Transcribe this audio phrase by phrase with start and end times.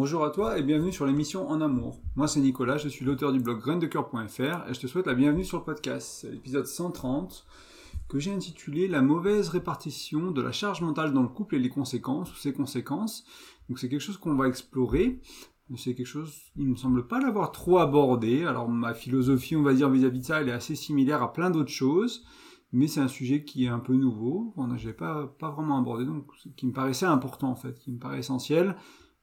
[0.00, 2.00] Bonjour à toi et bienvenue sur l'émission En Amour.
[2.14, 5.42] Moi c'est Nicolas, je suis l'auteur du blog graindecoeur.fr et je te souhaite la bienvenue
[5.42, 6.24] sur le podcast.
[6.30, 7.44] L'épisode 130
[8.08, 11.68] que j'ai intitulé La mauvaise répartition de la charge mentale dans le couple et les
[11.68, 13.26] conséquences ou ses conséquences.
[13.68, 15.18] Donc c'est quelque chose qu'on va explorer.
[15.76, 18.44] C'est quelque chose, il ne me semble pas l'avoir trop abordé.
[18.44, 21.50] Alors ma philosophie, on va dire vis-à-vis de ça, elle est assez similaire à plein
[21.50, 22.24] d'autres choses
[22.72, 26.04] mais c'est un sujet qui est un peu nouveau, on n'a pas, pas vraiment abordé,
[26.04, 28.76] donc qui me paraissait important en fait, qui me paraît essentiel,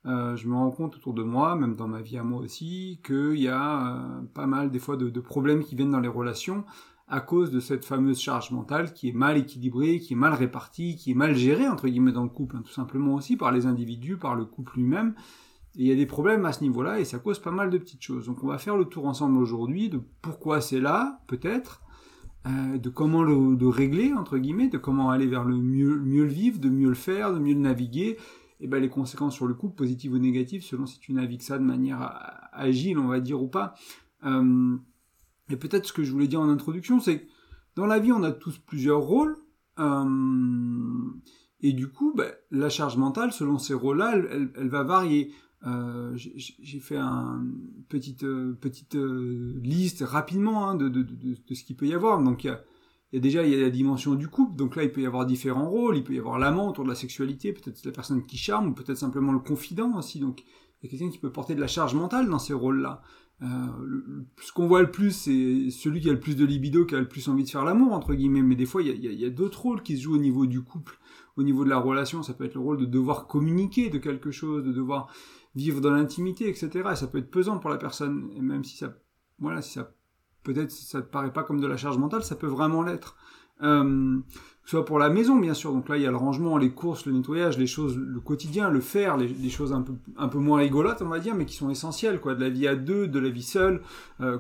[0.06, 3.00] euh, je me rends compte autour de moi, même dans ma vie à moi aussi,
[3.04, 6.64] qu'il y a euh, pas mal des fois de, problèmes qui viennent dans les relations
[7.07, 10.96] à cause de cette fameuse charge mentale qui est mal équilibrée, qui est mal répartie,
[10.96, 13.68] qui est mal gérée entre guillemets dans le couple, hein, tout simplement aussi par les
[13.68, 15.14] individus, par le couple lui-même.
[15.76, 18.01] Il y a des problèmes à ce niveau-là et ça cause pas mal de petites
[18.01, 18.28] choses.
[18.28, 21.82] Donc on va faire le tour ensemble aujourd'hui de pourquoi c'est là, peut-être,
[22.48, 26.60] euh, de comment le régler entre guillemets, de comment aller vers le mieux le vivre,
[26.60, 28.18] de mieux le faire, de mieux le naviguer
[28.59, 31.57] et ben les conséquences sur le couple, positives ou négatives, selon si tu navigues ça
[31.57, 33.75] de manière agile, on va dire, ou pas.
[34.23, 34.78] Euh,
[35.50, 37.25] et peut-être ce que je voulais dire en introduction, c'est que
[37.75, 39.36] dans la vie, on a tous plusieurs rôles.
[39.80, 40.06] Euh,
[41.59, 45.34] et du coup, ben, la charge mentale, selon ces rôles-là, elle, elle, va varier.
[45.67, 48.25] Euh, j'ai fait une petite,
[48.62, 52.22] petite liste rapidement hein, de, de, de, de, ce qu'il peut y avoir.
[52.22, 52.62] Donc il y a
[53.11, 55.02] il y a déjà il y a la dimension du couple, donc là il peut
[55.02, 57.92] y avoir différents rôles, il peut y avoir l'amant autour de la sexualité, peut-être la
[57.92, 60.44] personne qui charme, ou peut-être simplement le confident aussi, donc
[60.81, 63.02] il y a quelqu'un qui peut porter de la charge mentale dans ces rôles-là.
[63.42, 63.47] Euh,
[64.42, 67.00] ce qu'on voit le plus, c'est celui qui a le plus de libido, qui a
[67.00, 69.62] le plus envie de faire l'amour, entre guillemets, mais des fois il y a, d'autres
[69.62, 71.00] rôles qui se jouent au niveau du couple,
[71.38, 74.31] au niveau de la relation, ça peut être le rôle de devoir communiquer de quelque
[74.31, 75.08] chose, de devoir
[75.53, 76.90] vivre dans l'intimité, etc.
[76.92, 78.97] Et ça peut être pesant pour la personne, même si ça,
[79.40, 79.94] voilà, si ça
[80.46, 83.18] peut-être ça te paraît pas comme de la charge mentale, ça peut vraiment l'être.
[83.64, 84.18] Euh,
[84.66, 85.74] soit pour la maison, bien sûr.
[85.74, 88.70] Donc là, il y a le rangement, les courses, le nettoyage, les choses, le quotidien,
[88.70, 91.56] le faire, les, choses un peu, un peu moins rigolotes, on va dire, mais qui
[91.56, 92.36] sont essentielles, quoi.
[92.36, 93.82] De la vie à deux, de la vie seule.
[94.22, 94.38] Euh,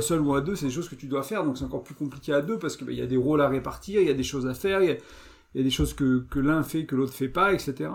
[0.00, 1.96] seul ou à deux, c'est des choses que tu dois faire, donc c'est encore plus
[1.96, 4.14] compliqué à deux parce qu'il bah, y a des rôles à répartir, il y a
[4.14, 4.96] des choses à faire, il y a,
[5.54, 7.90] il y a des choses que, que l'un fait que l'autre fait pas, etc.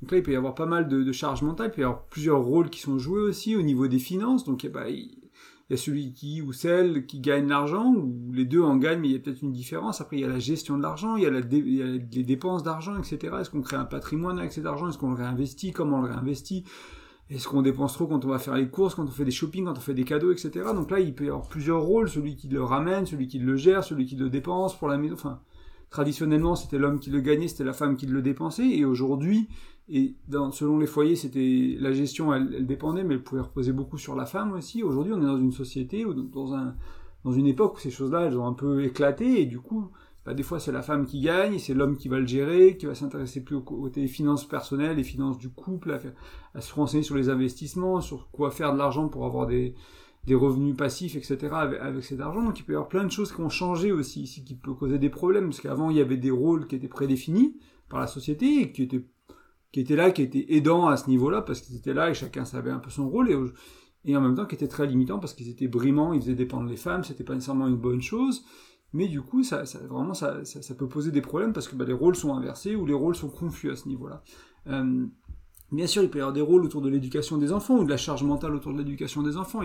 [0.00, 1.84] Donc là, il peut y avoir pas mal de, de charges mentales, il peut y
[1.84, 5.23] avoir plusieurs rôles qui sont joués aussi au niveau des finances, donc bah, il,
[5.70, 9.00] il y a celui qui ou celle qui gagne l'argent, ou les deux en gagnent,
[9.00, 10.00] mais il y a peut-être une différence.
[10.02, 13.34] Après, il y a la gestion de l'argent, il, y a les dépenses d'argent, etc.
[13.40, 14.88] Est-ce qu'on crée un patrimoine avec cet argent?
[14.88, 15.72] Est-ce qu'on le réinvestit?
[15.72, 16.64] Comment on le réinvestit?
[17.30, 19.64] Est-ce qu'on dépense trop quand on va faire les courses, quand on fait des shopping,
[19.64, 20.50] quand on fait des cadeaux, etc.
[20.74, 23.56] Donc là, il peut y avoir plusieurs rôles, celui qui le ramène, celui qui le
[23.56, 25.14] gère, celui qui le dépense pour la maison.
[25.14, 25.40] Enfin,
[25.88, 29.48] traditionnellement, c'était l'homme qui le gagnait, c'était la femme qui le dépensait, et aujourd'hui,
[29.88, 33.72] et dans, selon les foyers, c'était la gestion, elle, elle, dépendait, mais elle pouvait reposer
[33.72, 34.82] beaucoup sur la femme aussi.
[34.82, 36.74] Aujourd'hui, on est dans une société ou dans un
[37.24, 39.90] dans une époque où ces choses-là, elles ont un peu éclaté et du coup,
[40.24, 42.86] bah, des fois c'est la femme qui gagne, c'est l'homme qui va le gérer, qui
[42.86, 45.98] va s'intéresser plus aux côté finances personnelles, les finances du couple,
[46.54, 49.74] à, se renseigner sur les investissements, sur quoi faire de l'argent pour avoir des
[50.26, 51.48] des revenus passifs, etc.
[51.52, 52.42] avec, avec cet argent.
[52.42, 54.72] Donc il peut y avoir plein de choses qui ont changé aussi ici, qui peut
[54.72, 57.58] causer des problèmes, parce qu'avant il y avait des rôles qui étaient prédéfinis
[57.90, 59.04] par la société et qui étaient
[59.74, 62.44] qui était là, qui était aidant à ce niveau-là, parce qu'ils étaient là et chacun
[62.44, 63.36] savait un peu son rôle, et,
[64.04, 66.68] et en même temps qui était très limitant parce qu'ils étaient brimants, ils faisaient dépendre
[66.68, 68.44] les femmes, c'était pas nécessairement une bonne chose,
[68.92, 71.92] mais du coup, ça, vraiment, ça, ça, peut poser des problèmes parce que bah, les
[71.92, 74.22] rôles sont inversés ou les rôles sont confus à ce niveau-là.
[74.68, 75.06] Euh,
[75.72, 77.90] bien sûr, il peut y avoir des rôles autour de l'éducation des enfants ou de
[77.90, 79.62] la charge mentale autour de l'éducation des enfants.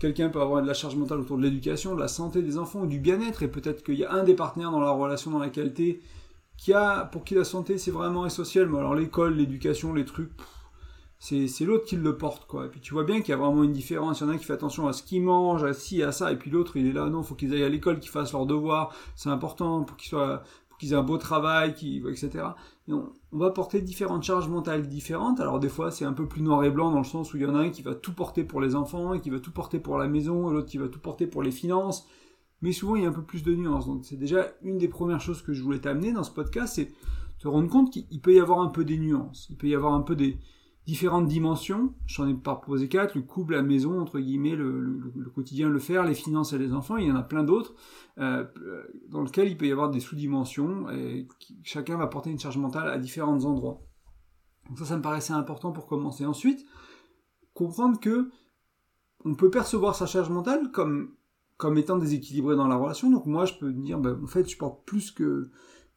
[0.00, 2.82] Quelqu'un peut avoir de la charge mentale autour de l'éducation, de la santé des enfants
[2.82, 5.38] ou du bien-être, et peut-être qu'il y a un des partenaires dans la relation dans
[5.38, 6.02] laquelle tu
[6.60, 6.72] qui
[7.10, 10.30] pour qui la santé c'est vraiment essentiel, mais alors l'école, l'éducation, les trucs,
[11.18, 12.66] c'est, l'autre qui le porte, quoi.
[12.66, 14.20] Et puis tu vois bien qu'il y a vraiment une différence.
[14.20, 16.12] Il y en a un qui fait attention à ce qu'il mange, à ci, à
[16.12, 18.32] ça, et puis l'autre, il est là, non, faut qu'ils aillent à l'école, qu'ils fassent
[18.32, 20.42] leurs devoirs, c'est important pour qu'ils soient,
[20.82, 22.44] aient un beau travail, qu'ils, etc.
[22.88, 25.40] Et on, on, va porter différentes charges mentales différentes.
[25.40, 27.42] Alors des fois, c'est un peu plus noir et blanc dans le sens où il
[27.42, 29.52] y en a un qui va tout porter pour les enfants, et qui va tout
[29.52, 32.06] porter pour la maison, et l'autre qui va tout porter pour les finances
[32.62, 33.86] mais souvent il y a un peu plus de nuances.
[33.86, 36.92] Donc c'est déjà une des premières choses que je voulais t'amener dans ce podcast, c'est
[37.38, 39.94] te rendre compte qu'il peut y avoir un peu des nuances, il peut y avoir
[39.94, 40.38] un peu des
[40.86, 41.94] différentes dimensions.
[42.06, 46.04] J'en ai pas proposé quatre, le couple, la maison, entre guillemets, le, quotidien, le faire,
[46.04, 47.74] les finances et les enfants, il y en a plein d'autres,
[48.18, 48.44] euh,
[49.08, 51.28] dans lequel il peut y avoir des sous-dimensions, et
[51.62, 53.82] chacun va porter une charge mentale à différents endroits.
[54.68, 56.26] Donc ça, ça me paraissait important pour commencer.
[56.26, 56.64] Ensuite,
[57.54, 58.30] comprendre que
[59.24, 61.14] on peut percevoir sa charge mentale comme
[61.60, 63.10] comme étant déséquilibré dans la relation.
[63.10, 65.50] Donc moi, je peux dire, bah, en fait, je porte plus que,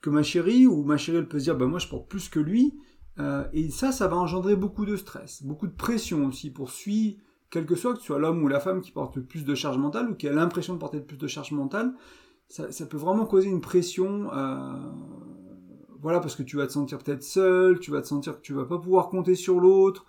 [0.06, 2.40] ma chérie, ou ma chérie, elle peut se dire, bah, moi, je porte plus que
[2.40, 2.78] lui.
[3.20, 7.18] Euh, et ça, ça va engendrer beaucoup de stress, beaucoup de pression aussi pour suivre,
[7.50, 9.78] quel que soit que ce soit l'homme ou la femme qui porte plus de charge
[9.78, 11.94] mentale ou qui a l'impression de porter plus de charge mentale.
[12.50, 14.92] Ça, ça peut vraiment causer une pression, euh,
[16.02, 18.54] voilà, parce que tu vas te sentir peut-être seul, tu vas te sentir que tu
[18.54, 20.06] vas pas pouvoir compter sur l'autre,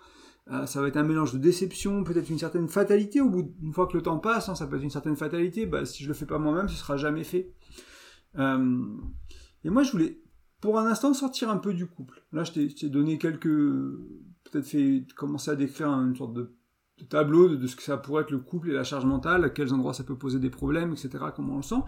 [0.51, 3.19] Euh, ça va être un mélange de déception, peut-être une certaine fatalité.
[3.19, 5.65] Au bout d'une fois que le temps passe, hein, ça peut être une certaine fatalité.
[5.65, 7.51] Bah, si je le fais pas moi-même, ce sera jamais fait.
[8.37, 8.85] Euh,
[9.63, 10.21] et moi, je voulais,
[10.61, 12.23] pour un instant, sortir un peu du couple.
[12.31, 16.53] Là, je t'ai donné quelques, peut-être fait commencer à décrire une sorte de
[16.97, 19.49] de tableau de, ce que ça pourrait être le couple et la charge mentale, à
[19.49, 21.81] quels endroits ça peut poser des problèmes, etc., comment on le sent.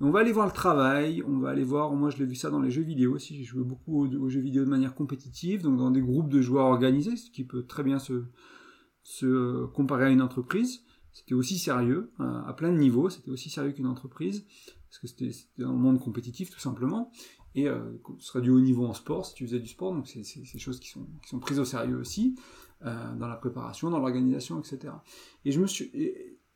[0.00, 2.50] On va aller voir le travail, on va aller voir, moi je l'ai vu ça
[2.50, 5.78] dans les jeux vidéo aussi, j'ai joué beaucoup aux, jeux vidéo de manière compétitive, donc
[5.78, 8.24] dans des groupes de joueurs organisés, ce qui peut très bien se,
[9.02, 10.84] se comparer à une entreprise.
[11.12, 14.46] C'était aussi sérieux, à plein de niveaux, c'était aussi sérieux qu'une entreprise,
[14.88, 17.10] parce que c'était dans le monde compétitif tout simplement,
[17.54, 17.80] et euh,
[18.18, 20.58] ce serait du haut niveau en sport si tu faisais du sport, donc c'est des
[20.58, 22.36] choses qui sont, qui sont prises au sérieux aussi.
[22.86, 24.94] Euh, dans la préparation, dans l'organisation, etc.
[25.44, 25.92] Et je me suis...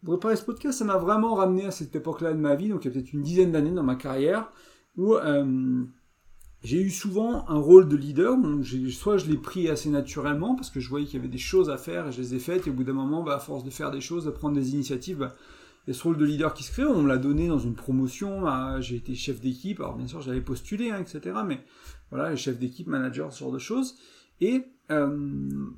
[0.03, 2.83] pour préparer ce podcast, ça m'a vraiment ramené à cette époque-là de ma vie, donc
[2.83, 4.51] il y a peut-être une dizaine d'années dans ma carrière,
[4.97, 5.85] où euh,
[6.63, 8.39] j'ai eu souvent un rôle de leader.
[8.39, 11.37] Donc soit je l'ai pris assez naturellement, parce que je voyais qu'il y avait des
[11.37, 13.39] choses à faire, et je les ai faites, et au bout d'un moment, bah, à
[13.39, 15.37] force de faire des choses, de prendre des initiatives, bah,
[15.87, 16.87] il y a ce rôle de leader qui se crée.
[16.87, 18.47] On me l'a donné dans une promotion,
[18.81, 21.37] j'ai été chef d'équipe, alors bien sûr j'avais postulé, hein, etc.
[21.47, 21.63] Mais
[22.11, 23.95] voilà, chef d'équipe, manager, ce genre de choses.
[24.41, 24.63] Et...
[24.91, 25.69] Euh,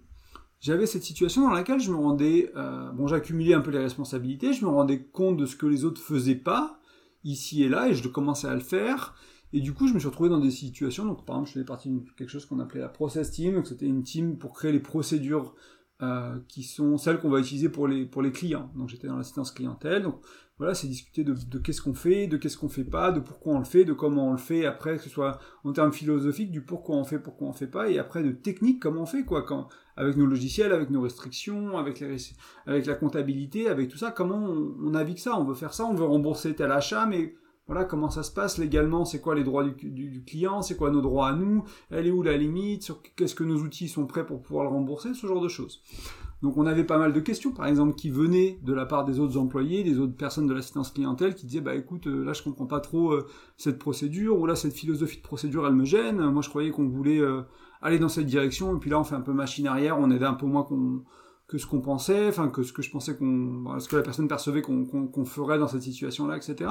[0.67, 4.53] j'avais cette situation dans laquelle je me rendais, euh, bon, j'accumulais un peu les responsabilités,
[4.53, 6.81] je me rendais compte de ce que les autres faisaient pas,
[7.23, 9.15] ici et là, et je commençais à le faire.
[9.53, 11.65] Et du coup, je me suis retrouvé dans des situations, donc par exemple, je faisais
[11.65, 14.73] partie de quelque chose qu'on appelait la process team, donc c'était une team pour créer
[14.73, 15.55] les procédures
[16.03, 18.71] euh, qui sont celles qu'on va utiliser pour les, pour les clients.
[18.77, 20.21] Donc j'étais dans l'assistance clientèle, donc
[20.59, 23.55] voilà, c'est discuter de, de qu'est-ce qu'on fait, de qu'est-ce qu'on fait pas, de pourquoi
[23.55, 26.51] on le fait, de comment on le fait, après que ce soit en termes philosophiques,
[26.51, 29.25] du pourquoi on fait, pourquoi on fait pas, et après de technique, comment on fait,
[29.25, 32.17] quoi, quand, avec nos logiciels, avec nos restrictions, avec, les,
[32.67, 35.85] avec la comptabilité, avec tout ça, comment on, on navigue ça, on veut faire ça,
[35.85, 37.35] on veut rembourser tel achat, mais
[37.67, 41.01] voilà comment ça se passe légalement, c'est quoi les droits du, client, c'est quoi nos
[41.01, 44.41] droits à nous, elle est où la limite, qu'est-ce que nos outils sont prêts pour
[44.41, 45.83] pouvoir le rembourser, ce genre de choses.
[46.43, 49.19] Donc on avait pas mal de questions, par exemple, qui venaient de la part des
[49.19, 52.43] autres employés, des autres personnes de l'assistance clientèle, qui disaient bah écoute, euh, là je
[52.43, 53.27] comprends pas trop euh,
[53.57, 56.19] cette procédure, ou là cette philosophie de procédure elle me gêne.
[56.31, 57.43] Moi je croyais qu'on voulait euh,
[57.81, 60.23] aller dans cette direction, et puis là on fait un peu machine arrière, on aide
[60.23, 61.03] un peu moins qu'on
[61.49, 64.27] que ce qu'on pensait, enfin que ce que je pensais qu'on, ce que la personne
[64.27, 66.69] percevait qu'on ferait dans cette situation-là, etc.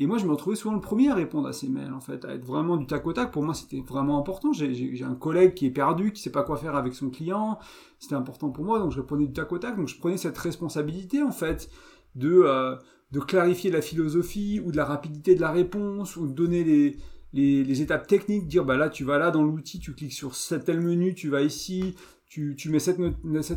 [0.00, 2.24] Et moi, je me retrouvais souvent le premier à répondre à ces mails, en fait,
[2.24, 3.32] à être vraiment du tac au tac.
[3.32, 4.52] Pour moi, c'était vraiment important.
[4.52, 7.58] J'ai un collègue qui est perdu, qui sait pas quoi faire avec son client.
[7.98, 9.76] C'était important pour moi, donc je répondais du tac au tac.
[9.76, 11.68] Donc je prenais cette responsabilité, en fait,
[12.14, 12.76] de, euh,
[13.10, 16.94] de clarifier la philosophie ou de la rapidité de la réponse ou de donner
[17.32, 20.32] les, étapes techniques, dire bah là tu vas là dans l'outil, tu cliques sur
[20.64, 21.94] tel menu, tu vas ici,
[22.26, 22.98] tu, mets cette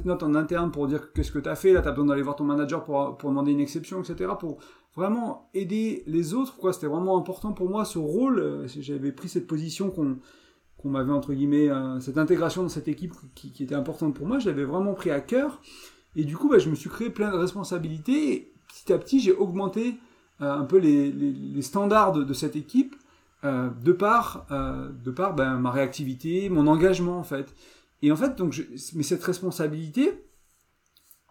[0.05, 2.21] note, en interne pour dire qu'est-ce que tu as fait, là tu as besoin d'aller
[2.21, 4.31] voir ton manager pour, demander une exception, etc.
[4.95, 6.73] vraiment aider les autres, quoi.
[6.73, 8.39] C'était vraiment important pour moi ce rôle.
[8.39, 10.17] Euh, j'avais pris cette position qu'on
[10.77, 14.25] qu'on m'avait entre guillemets euh, cette intégration dans cette équipe qui, qui, était importante pour
[14.25, 14.39] moi.
[14.39, 15.61] Je l'avais vraiment pris à cœur.
[16.15, 18.33] Et du coup, bah, je me suis créé plein de responsabilités.
[18.33, 19.95] Et petit à petit, j'ai augmenté
[20.41, 22.95] euh, un peu les, les, les, standards de, de cette équipe
[23.43, 24.45] de par
[25.03, 27.55] de par ben, ma réactivité, mon engagement en fait.
[28.03, 30.23] Et en fait, donc, je, mais cette responsabilité,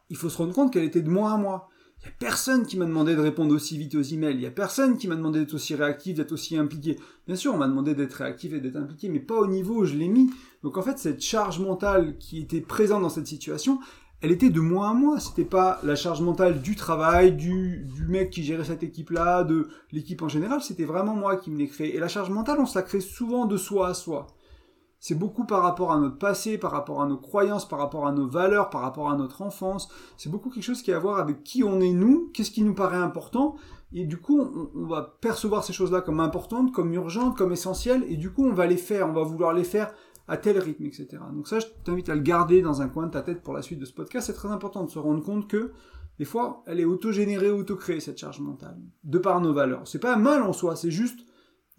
[0.08, 1.68] il faut se rendre compte qu'elle était de moi à moi.
[2.02, 4.34] Il n'y a personne qui m'a demandé de répondre aussi vite aux emails.
[4.34, 6.96] Il n'y a personne qui m'a demandé d'être aussi réactif, d'être aussi impliqué.
[7.26, 9.84] Bien sûr, on m'a demandé d'être réactif et d'être impliqué, mais pas au niveau où
[9.84, 10.30] je l'ai mis.
[10.62, 13.80] Donc en fait, cette charge mentale qui était présente dans cette situation,
[14.22, 15.20] elle était de moi à moi.
[15.20, 19.68] C'était pas la charge mentale du travail, du, du mec qui gérait cette équipe-là, de
[19.92, 20.62] l'équipe en général.
[20.62, 21.94] C'était vraiment moi qui me l'ai créé.
[21.94, 24.26] Et la charge mentale, on se la crée souvent de soi à soi
[25.00, 28.12] c'est beaucoup par rapport à notre passé, par rapport à nos croyances, par rapport à
[28.12, 29.88] nos valeurs, par rapport à notre enfance.
[30.18, 32.62] C'est beaucoup quelque chose qui a à voir avec qui on est nous, qu'est-ce qui
[32.62, 33.56] nous paraît important.
[33.94, 34.38] Et du coup,
[34.74, 38.52] on, va percevoir ces choses-là comme importantes, comme urgentes, comme essentielles, et du coup, on
[38.52, 39.92] va les faire, on va vouloir les faire
[40.28, 41.08] à tel rythme, etc.
[41.32, 43.62] Donc ça, je t'invite à le garder dans un coin de ta tête pour la
[43.62, 44.26] suite de ce podcast.
[44.26, 45.72] C'est très important de se rendre compte que
[46.18, 49.88] des fois, elle est auto-générée, auto-créée, cette charge mentale, de par nos valeurs.
[49.88, 51.20] C'est pas mal en soi, c'est juste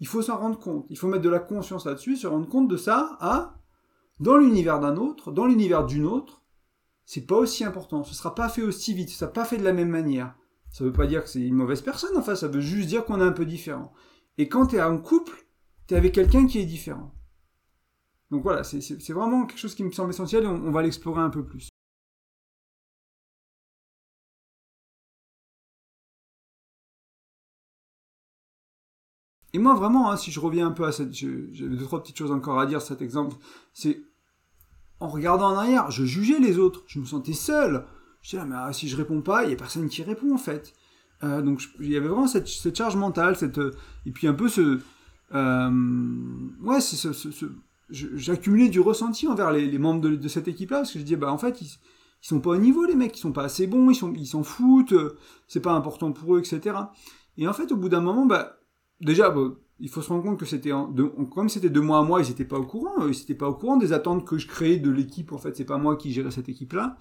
[0.02, 0.84] il faut s'en rendre compte.
[0.90, 3.54] Il faut mettre de la conscience là-dessus, se rendre compte de ça à,
[4.18, 6.42] dans l'univers d'un autre, dans l'univers d'une autre,
[7.04, 8.02] c'est pas aussi important.
[8.02, 10.34] Ce sera pas fait aussi vite, ça sera pas fait de la même manière.
[10.72, 13.20] Ça veut pas dire que c'est une mauvaise personne, enfin, ça veut juste dire qu'on
[13.20, 13.92] est un peu différent.
[14.38, 15.46] Et quand tu es en couple,
[15.86, 17.14] tu es avec quelqu'un qui est différent.
[18.32, 21.30] Donc voilà, c'est vraiment quelque chose qui me semble essentiel et on va l'explorer un
[21.30, 21.68] peu plus.
[29.52, 31.14] Et moi, vraiment, hein, si je reviens un peu à cette...
[31.14, 33.36] J'avais deux, trois petites choses encore à dire cet exemple.
[33.72, 34.02] C'est...
[35.00, 36.84] En regardant en arrière, je jugeais les autres.
[36.86, 37.84] Je me sentais seul.
[38.22, 40.38] Je disais, ah, mais si je réponds pas, il y a personne qui répond, en
[40.38, 40.72] fait.
[41.24, 43.60] Euh, donc, il y avait vraiment cette, charge mentale, cette...
[44.06, 44.80] Et puis un peu ce...
[45.34, 45.70] Euh,
[46.62, 47.46] ouais, c'est ce,
[47.90, 51.38] j'accumulais du ressenti envers les, membres de, cette équipe-là, parce que je disais, bah en
[51.38, 53.94] fait, ils, ils sont pas au niveau, les mecs, ils sont pas assez bons, ils
[53.94, 54.94] sont, ils s'en foutent,
[55.48, 56.76] c'est pas important pour eux, etc.
[57.36, 58.56] Et en fait, au bout d'un moment, bah,
[59.02, 59.34] déjà,
[59.80, 60.70] il faut se rendre compte que c'était
[61.30, 63.54] comme c'était de mois à moi, ils n'étaient pas au courant, ils n'étaient pas au
[63.54, 65.32] courant des attentes que je créais de l'équipe.
[65.32, 66.96] En fait, c'est pas moi qui gérais cette équipe-là.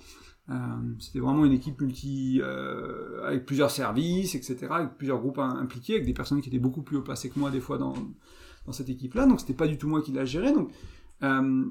[0.50, 0.55] Euh,
[1.00, 6.05] c'était vraiment une équipe multi euh, avec plusieurs services, etc., avec plusieurs groupes impliqués, avec
[6.05, 7.93] des personnes qui étaient beaucoup plus haut placées que moi des fois dans
[8.72, 9.25] cette équipe-là.
[9.27, 10.51] Donc c'était pas du tout moi qui la gérais.
[10.51, 10.72] Donc
[11.24, 11.65] euh,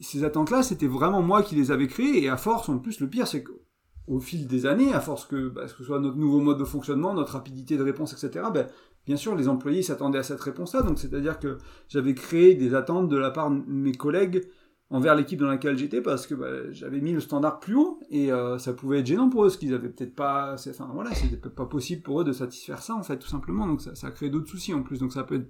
[0.00, 2.22] ces attentes-là, c'était vraiment moi qui les avais créées.
[2.22, 5.48] Et à force, en plus, le pire, c'est qu'au fil des années, à force que,
[5.48, 8.46] bah, que ce soit notre nouveau mode de fonctionnement, notre rapidité de réponse, etc.,
[9.08, 10.82] bien sûr, les employés s'attendaient à cette réponse-là.
[10.82, 11.56] Donc, c'est-à-dire que
[11.88, 14.46] j'avais créé des attentes de la part de mes collègues
[14.90, 18.30] envers l'équipe dans laquelle j'étais parce que bah, j'avais mis le standard plus haut et
[18.30, 20.56] euh, ça pouvait être gênant pour eux, ce qu'ils avaient peut-être pas.
[20.92, 23.66] Voilà, c'était pas possible pour eux de satisfaire ça en fait, tout simplement.
[23.66, 24.98] Donc ça, ça a créé d'autres soucis en plus.
[24.98, 25.46] Donc ça peut.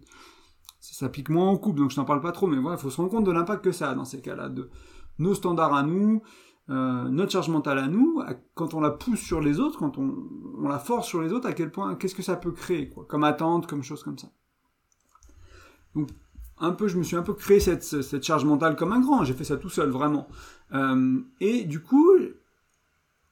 [0.79, 2.91] Ça, pique moins en couple, donc je n'en parle pas trop, mais voilà, il faut
[2.91, 4.71] se rendre compte de l'impact que ça a dans ces cas-là, de
[5.19, 6.23] nos standards à nous,
[6.71, 8.23] euh, notre charge mentale à nous,
[8.55, 11.53] quand on la pousse sur les autres, quand on, la force sur les autres, à
[11.53, 14.29] quel point, qu'est-ce que ça peut créer, quoi, comme attente, comme chose comme ça.
[15.95, 16.11] Donc,
[16.61, 19.25] un peu, je me suis un peu créé cette, cette charge mentale comme un grand.
[19.25, 20.29] J'ai fait ça tout seul, vraiment.
[20.75, 22.11] Euh, et du coup,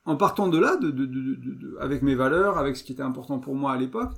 [0.05, 3.39] en partant de là, de, de, de, avec mes valeurs, avec ce qui était important
[3.39, 4.13] pour moi à l'époque,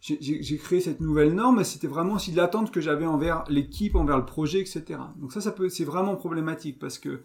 [0.00, 1.60] j'ai créé cette nouvelle norme.
[1.60, 5.00] Et c'était vraiment aussi l'attente que j'avais envers l'équipe, envers le projet, etc.
[5.16, 7.20] Donc ça, ça peut, c'est vraiment problématique parce que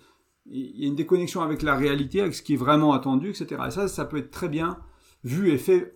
[0.46, 3.62] il y a une déconnexion avec la réalité, avec ce qui est vraiment attendu, etc.
[3.68, 4.78] Et ça, ça peut être très bien
[5.24, 5.94] vu et fait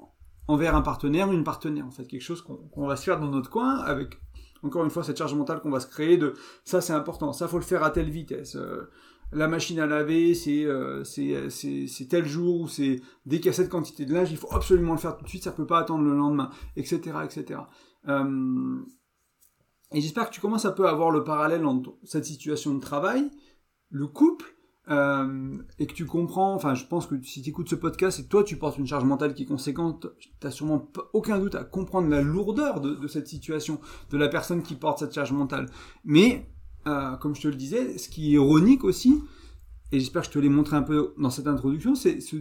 [0.48, 3.52] envers un partenaire une partenaire, en fait, quelque chose qu'on va se faire dans notre
[3.52, 4.18] coin avec,
[4.64, 7.48] encore une fois, cette charge mentale qu'on va se créer de ça c'est important, ça
[7.48, 8.56] faut le faire à telle vitesse.
[8.56, 8.90] Euh,
[9.32, 11.04] la machine à laver, c'est euh,
[12.10, 14.94] tel jour ou c'est dès qu'il y a cette quantité de linge, il faut absolument
[14.94, 17.60] le faire tout de suite, ça peut pas attendre le lendemain, etc., etc.
[18.08, 18.80] Euh,
[19.92, 22.80] et j'espère que tu commences un peu à voir le parallèle entre cette situation de
[22.80, 23.30] travail
[23.90, 24.56] le couple
[24.90, 28.26] euh, et que tu comprends, enfin je pense que si tu écoutes ce podcast et
[28.26, 31.64] toi tu portes une charge mentale qui est conséquente, tu n'as sûrement aucun doute à
[31.64, 33.80] comprendre la lourdeur de, cette situation,
[34.10, 35.68] de la personne qui porte cette charge mentale.
[36.06, 36.50] Mais,
[36.88, 39.22] euh, comme je te le disais, ce qui est ironique aussi,
[39.92, 42.38] et j'espère que je te l'ai montré un peu dans cette introduction, c'est ce,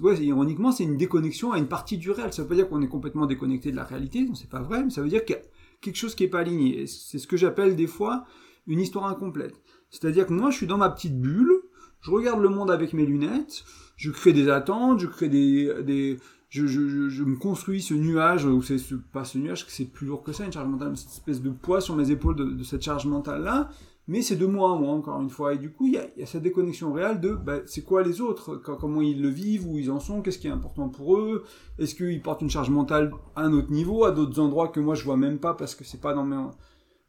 [0.00, 2.32] ouais, ironiquement, c'est une déconnexion à une partie du réel.
[2.32, 4.84] Ça veut pas dire qu'on est complètement déconnecté de la réalité, non, c'est pas vrai,
[4.84, 5.42] mais ça veut dire qu'il y a
[5.80, 6.86] quelque chose qui est pas aligné.
[6.86, 8.24] C'est ce que j'appelle des fois
[8.66, 9.60] une histoire incomplète.
[9.92, 11.52] C'est-à-dire que moi, je suis dans ma petite bulle,
[12.00, 13.64] je regarde le monde avec mes lunettes,
[13.96, 16.18] je crée des attentes, je crée des, des
[16.48, 18.76] je, je, je, me construis ce nuage, ou c'est
[19.12, 21.80] pas ce nuage, c'est plus lourd que ça, une charge mentale, cette espèce de poids
[21.80, 23.70] sur mes épaules de, cette charge mentale-là,
[24.08, 25.54] mais c'est de moi moi, encore une fois.
[25.54, 28.02] Et du coup, il y a, y a, cette déconnexion réelle de bah, c'est quoi
[28.02, 31.16] les autres, comment ils le vivent, où ils en sont, qu'est-ce qui est important pour
[31.16, 31.44] eux,
[31.78, 34.94] est-ce qu'ils portent une charge mentale à un autre niveau, à d'autres endroits que moi
[34.94, 36.36] je vois même pas parce que c'est pas dans mes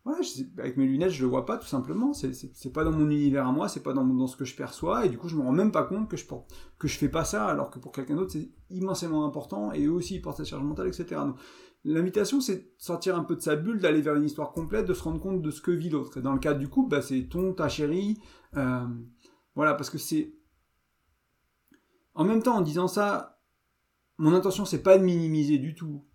[0.05, 0.19] voilà,
[0.57, 2.13] avec mes lunettes, je le vois pas tout simplement.
[2.13, 5.05] C'est pas dans mon univers à moi, c'est pas dans, dans, ce que je perçois,
[5.05, 7.07] et du coup, je me rends même pas compte que je porte, que je fais
[7.07, 10.37] pas ça, alors que pour quelqu'un d'autre, c'est immensément important, et eux aussi, ils portent
[10.37, 11.21] cette charge mentale, etc.
[11.85, 14.93] L'invitation, c'est de sortir un peu de sa bulle, d'aller vers une histoire complète, de
[14.93, 16.17] se rendre compte de ce que vit l'autre.
[16.17, 18.19] Et dans le cadre du couple, bah, c'est ton, ta chérie,
[18.57, 18.85] euh,
[19.55, 20.33] voilà, parce que c'est.
[22.13, 23.41] En même temps, en disant ça,
[24.17, 26.05] mon intention, c'est pas de minimiser du tout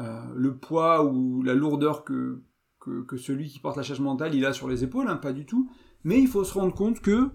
[0.00, 2.42] euh, le poids ou la lourdeur que
[2.80, 5.44] que, celui qui porte la charge mentale il a sur les épaules, hein, pas du
[5.44, 5.70] tout.
[6.04, 7.28] Mais il faut se rendre compte que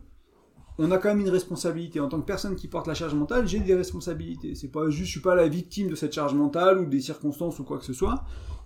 [0.80, 2.00] on a quand même une responsabilité.
[2.00, 4.56] En tant que personne qui porte la charge mentale, j'ai des responsabilités.
[4.56, 7.60] C'est pas juste, je suis pas la victime de cette charge mentale ou des circonstances
[7.60, 8.24] ou quoi que ce soit.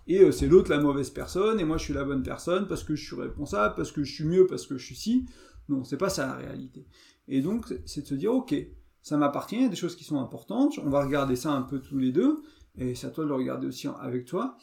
[0.07, 2.83] Et euh, c'est l'autre la mauvaise personne, et moi je suis la bonne personne parce
[2.83, 5.25] que je suis responsable, parce que je suis mieux, parce que je suis si.
[5.67, 6.85] Non, c'est pas ça la réalité.
[7.27, 8.55] Et donc, c'est de se dire, ok,
[9.01, 11.61] ça m'appartient, il y a des choses qui sont importantes, on va regarder ça un
[11.61, 12.41] peu tous les deux,
[12.77, 14.57] et c'est à toi de le regarder aussi avec toi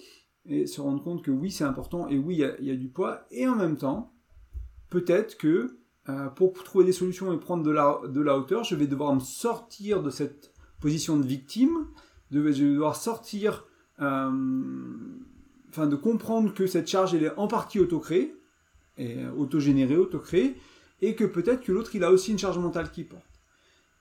[0.47, 3.27] et se rendre compte que oui, c'est important et oui, il y, a du poids.
[3.31, 4.13] Et en même temps,
[4.91, 8.75] peut-être que euh, pour trouver des solutions et prendre de la, de la hauteur, je
[8.75, 11.87] vais devoir me sortir de cette position de victime,
[12.31, 13.65] je vais devoir sortir,
[14.01, 14.31] euh,
[15.71, 18.35] enfin de comprendre que cette charge, elle est en partie auto-créée,
[18.99, 20.57] et euh, auto-générée, auto-créée,
[21.01, 23.23] et que peut-être que l'autre, il a aussi une charge mentale qui porte.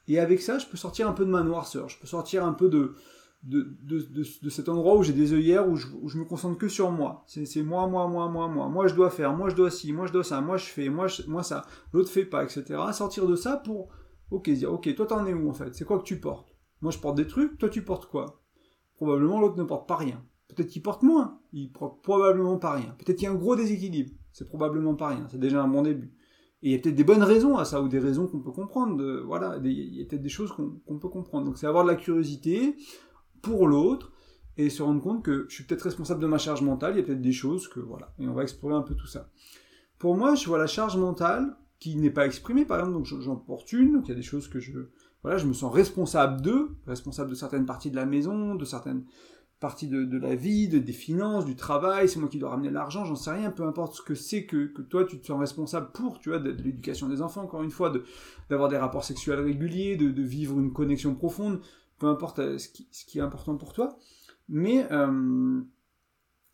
[0.10, 2.52] Et avec ça, je peux sortir un peu de ma noirceur, je peux sortir un
[2.52, 2.96] peu de,
[3.44, 4.08] de, de,
[4.42, 6.92] de, cet endroit où j'ai des œillères où je, où je me concentre que sur
[6.92, 7.26] moi.
[7.28, 8.70] C'est moi, moi, moi, moi, moi.
[8.70, 10.90] Moi, je dois faire, moi, je dois ci, moi, je dois ça, moi, je fais,
[10.90, 12.64] moi, moi ça, l'autre fait pas, etc.
[12.94, 13.90] Sortir de ça pour,
[14.32, 15.76] ok, dire, ok, toi, t'en es où en fait?
[15.76, 16.56] C'est quoi que tu portes?
[16.82, 18.42] Moi, je porte des trucs, toi, tu portes quoi?
[18.96, 20.24] Probablement, l'autre ne porte pas rien.
[20.48, 22.96] Peut-être qu'il porte moins, il porte probablement pas rien.
[22.98, 25.28] Peut-être qu'il y a un gros déséquilibre, c'est probablement pas rien.
[25.30, 26.14] C'est déjà un bon début.
[26.62, 28.52] Et il y a peut-être des bonnes raisons à ça, ou des raisons qu'on peut
[28.52, 29.22] comprendre.
[29.26, 31.46] Voilà, il y a peut-être des choses qu'on peut comprendre.
[31.46, 32.78] Donc c'est avoir de la curiosité,
[33.44, 34.12] pour l'autre,
[34.58, 37.02] et se rendre compte que je suis peut-être responsable de ma charge mentale, il y
[37.02, 39.30] a peut-être des choses que voilà, et on va explorer un peu tout ça.
[40.00, 43.36] Pour moi, je vois la charge mentale qui n'est pas exprimée, par exemple, donc j'en
[43.36, 44.72] porte une, donc il y a des choses que je,
[45.22, 49.06] voilà, je me sens responsable d'eux, responsable de certaines parties de la maison, de certaines
[49.64, 53.06] parties de, la vie, de, des finances, du travail, c'est moi qui dois ramener l'argent,
[53.06, 55.90] j'en sais rien, peu importe ce que c'est que, que toi tu te sens responsable
[55.94, 57.94] pour, tu vois, de, l'éducation des enfants, encore une fois,
[58.50, 61.62] d'avoir des rapports sexuels réguliers, de, vivre une connexion profonde,
[62.00, 63.98] peu importe euh, ce qui, est important pour toi.
[64.50, 65.62] Mais, euh,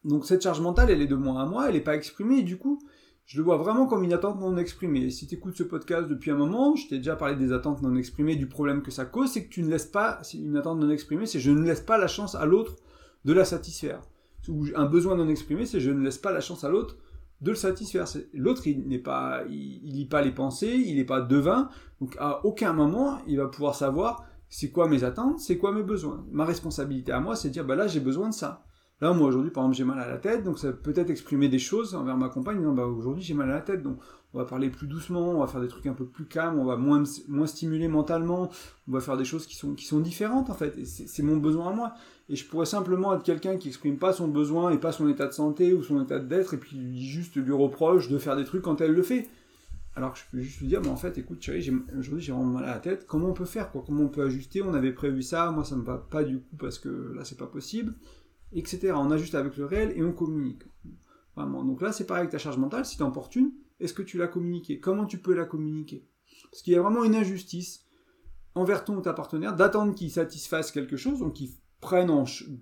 [0.03, 2.43] donc cette charge mentale, elle est de moi à moi, elle n'est pas exprimée, et
[2.43, 2.79] du coup,
[3.25, 5.09] je le vois vraiment comme une attente non exprimée.
[5.11, 7.95] Si tu écoutes ce podcast depuis un moment, je t'ai déjà parlé des attentes non
[7.95, 10.89] exprimées, du problème que ça cause, c'est que tu ne laisses pas, une attente non
[10.89, 12.77] exprimée, c'est je ne laisse pas la chance à l'autre
[13.25, 14.01] de la satisfaire.
[14.47, 16.97] Ou un besoin non exprimé, c'est je ne laisse pas la chance à l'autre
[17.41, 18.05] de le satisfaire.
[18.33, 21.69] L'autre, il n'est pas, il, lit pas les pensées, il n'est pas devin,
[22.01, 25.83] donc à aucun moment il va pouvoir savoir c'est quoi mes attentes, c'est quoi mes
[25.83, 26.25] besoins?
[26.31, 28.65] Ma responsabilité à moi, c'est de dire bah là j'ai besoin de ça.
[29.01, 31.47] Là, moi, aujourd'hui, par exemple, j'ai mal à la tête, donc ça peut être exprimer
[31.47, 33.97] des choses envers ma compagne, disant, bah, aujourd'hui, j'ai mal à la tête, donc
[34.33, 36.65] on va parler plus doucement, on va faire des trucs un peu plus calmes, on
[36.65, 38.49] va moins, moins stimuler mentalement,
[38.89, 41.69] on va faire des choses qui sont, qui sont différentes, en fait, c'est mon besoin
[41.69, 41.93] à moi.
[42.27, 45.27] Et je pourrais simplement être quelqu'un qui exprime pas son besoin et pas son état
[45.27, 48.63] de santé ou son état d'être, et puis juste lui reproche de faire des trucs
[48.63, 49.29] quand elle le fait.
[49.95, 52.51] Alors que je peux juste lui dire, mais en fait, écoute, chérie, aujourd'hui j'ai vraiment
[52.51, 53.83] mal à la tête, comment on peut faire, quoi?
[53.85, 54.61] Comment on peut ajuster?
[54.61, 57.37] On avait prévu ça, moi ça me va pas du coup parce que là c'est
[57.37, 57.95] pas possible
[58.53, 58.93] etc.
[58.95, 60.63] On ajuste avec le réel et on communique.
[61.35, 61.63] Vraiment.
[61.63, 62.85] Donc là, c'est pareil avec ta charge mentale.
[62.85, 64.79] Si tu portes une, est-ce que tu l'as communiquée?
[64.79, 66.07] Comment tu peux la communiquer?
[66.51, 67.85] Parce qu'il y a vraiment une injustice
[68.55, 72.11] envers ton ou ta partenaire d'attendre qu'il satisfasse quelque chose, donc qu'il prenne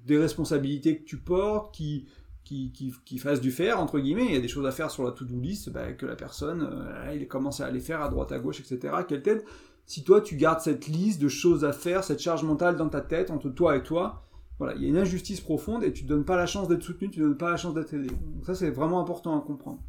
[0.05, 2.07] des responsabilités que tu portes, qui
[2.47, 5.11] qui, fasse du faire, entre guillemets, il y a des choses à faire sur la
[5.11, 8.39] to-do list, bah, que la personne, euh, il commence à les faire à droite, à
[8.39, 9.43] gauche, etc., qu'elle t'aide.
[9.85, 13.01] Si toi, tu gardes cette liste de choses à faire, cette charge mentale dans ta
[13.01, 14.23] tête, entre toi et toi,
[14.59, 16.83] voilà, il y a une injustice profonde et tu ne donnes pas la chance d'être
[16.83, 18.09] soutenu, tu ne donnes pas la chance d'être aidé.
[18.43, 19.79] Ça, c'est vraiment important à comprendre.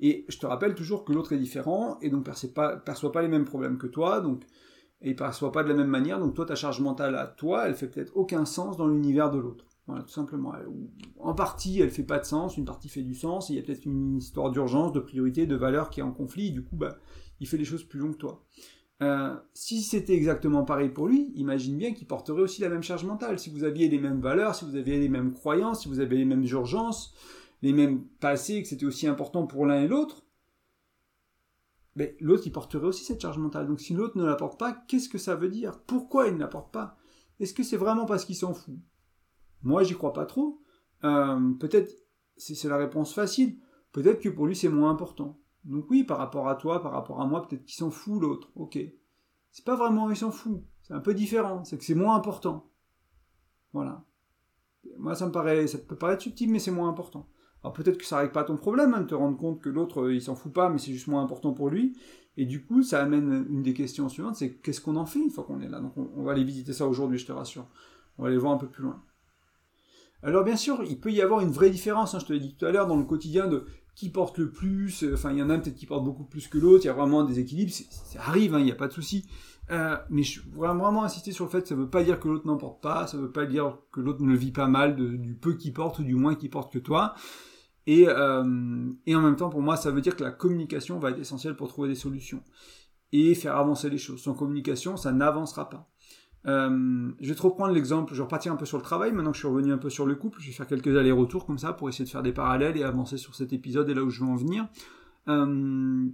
[0.00, 3.22] Et je te rappelle toujours que l'autre est différent et donc perçoit pas, perçoit pas
[3.22, 4.44] les mêmes problèmes que toi, donc
[5.00, 6.18] et perçoit pas de la même manière.
[6.18, 9.38] Donc toi, ta charge mentale à toi, elle fait peut-être aucun sens dans l'univers de
[9.38, 9.66] l'autre.
[9.86, 10.52] Voilà, tout simplement.
[11.18, 13.50] En partie, elle fait pas de sens, une partie fait du sens.
[13.50, 16.52] il y a peut-être une histoire d'urgence, de priorité, de valeur qui est en conflit.
[16.52, 16.96] du coup, bah,
[17.40, 18.44] il fait les choses plus longues que toi.
[19.02, 23.04] Euh, si c'était exactement pareil pour lui, imagine bien qu'il porterait aussi la même charge
[23.04, 23.38] mentale.
[23.38, 26.18] Si vous aviez les mêmes valeurs, si vous aviez les mêmes croyances, si vous aviez
[26.18, 27.14] les mêmes urgences,
[27.60, 30.24] les mêmes passés, que c'était aussi important pour l'un et l'autre,
[31.96, 33.66] mais l'autre il porterait aussi cette charge mentale.
[33.66, 35.80] Donc si l'autre ne la porte pas, qu'est-ce que ça veut dire?
[35.86, 36.96] Pourquoi il ne la porte pas?
[37.40, 38.76] Est-ce que c'est vraiment parce qu'il s'en fout?
[39.64, 40.62] Moi j'y crois pas trop.
[41.02, 41.92] Euh, peut-être
[42.36, 43.58] c'est la réponse facile.
[43.92, 45.40] Peut-être que pour lui c'est moins important.
[45.64, 48.50] Donc oui, par rapport à toi, par rapport à moi, peut-être qu'il s'en fout l'autre.
[48.54, 48.78] Ok.
[49.50, 50.62] C'est pas vraiment il s'en fout.
[50.82, 51.64] C'est un peu différent.
[51.64, 52.70] C'est que c'est moins important.
[53.72, 54.04] Voilà.
[54.98, 57.28] Moi, ça me paraît, ça peut paraître subtil, mais c'est moins important.
[57.62, 60.10] Alors peut-être que ça règle pas ton problème, hein, de te rendre compte que l'autre,
[60.10, 61.96] il s'en fout pas, mais c'est juste moins important pour lui.
[62.36, 65.30] Et du coup, ça amène une des questions suivantes, c'est qu'est-ce qu'on en fait une
[65.30, 65.80] fois qu'on est là?
[65.80, 67.66] Donc on, va aller visiter ça aujourd'hui, je te rassure.
[68.18, 69.02] On va aller voir un peu plus loin.
[70.24, 72.56] Alors bien sûr, il peut y avoir une vraie différence, hein, je te l'ai dit
[72.56, 75.42] tout à l'heure, dans le quotidien de qui porte le plus, euh, enfin il y
[75.42, 77.70] en a peut-être qui portent beaucoup plus que l'autre, il y a vraiment un déséquilibre,
[77.70, 79.28] ça arrive, hein, il n'y a pas de souci.
[79.70, 82.18] Euh, mais je voudrais vraiment insister sur le fait que ça ne veut pas dire
[82.20, 84.50] que l'autre n'en porte pas, ça ne veut pas dire que l'autre ne le vit
[84.50, 87.14] pas mal du peu qu'il porte ou du moins qu'il porte que toi.
[87.88, 91.18] Euh, et en même temps, pour moi, ça veut dire que la communication va être
[91.18, 92.42] essentielle pour trouver des solutions
[93.12, 94.22] et faire avancer les choses.
[94.22, 95.88] Sans communication, ça n'avancera pas.
[96.46, 99.30] Euh, je vais te reprendre l'exemple, je vais repartir un peu sur le travail, maintenant
[99.30, 101.58] que je suis revenu un peu sur le couple, je vais faire quelques allers-retours comme
[101.58, 104.10] ça pour essayer de faire des parallèles et avancer sur cet épisode et là où
[104.10, 104.68] je veux en venir.
[105.28, 106.06] Euh,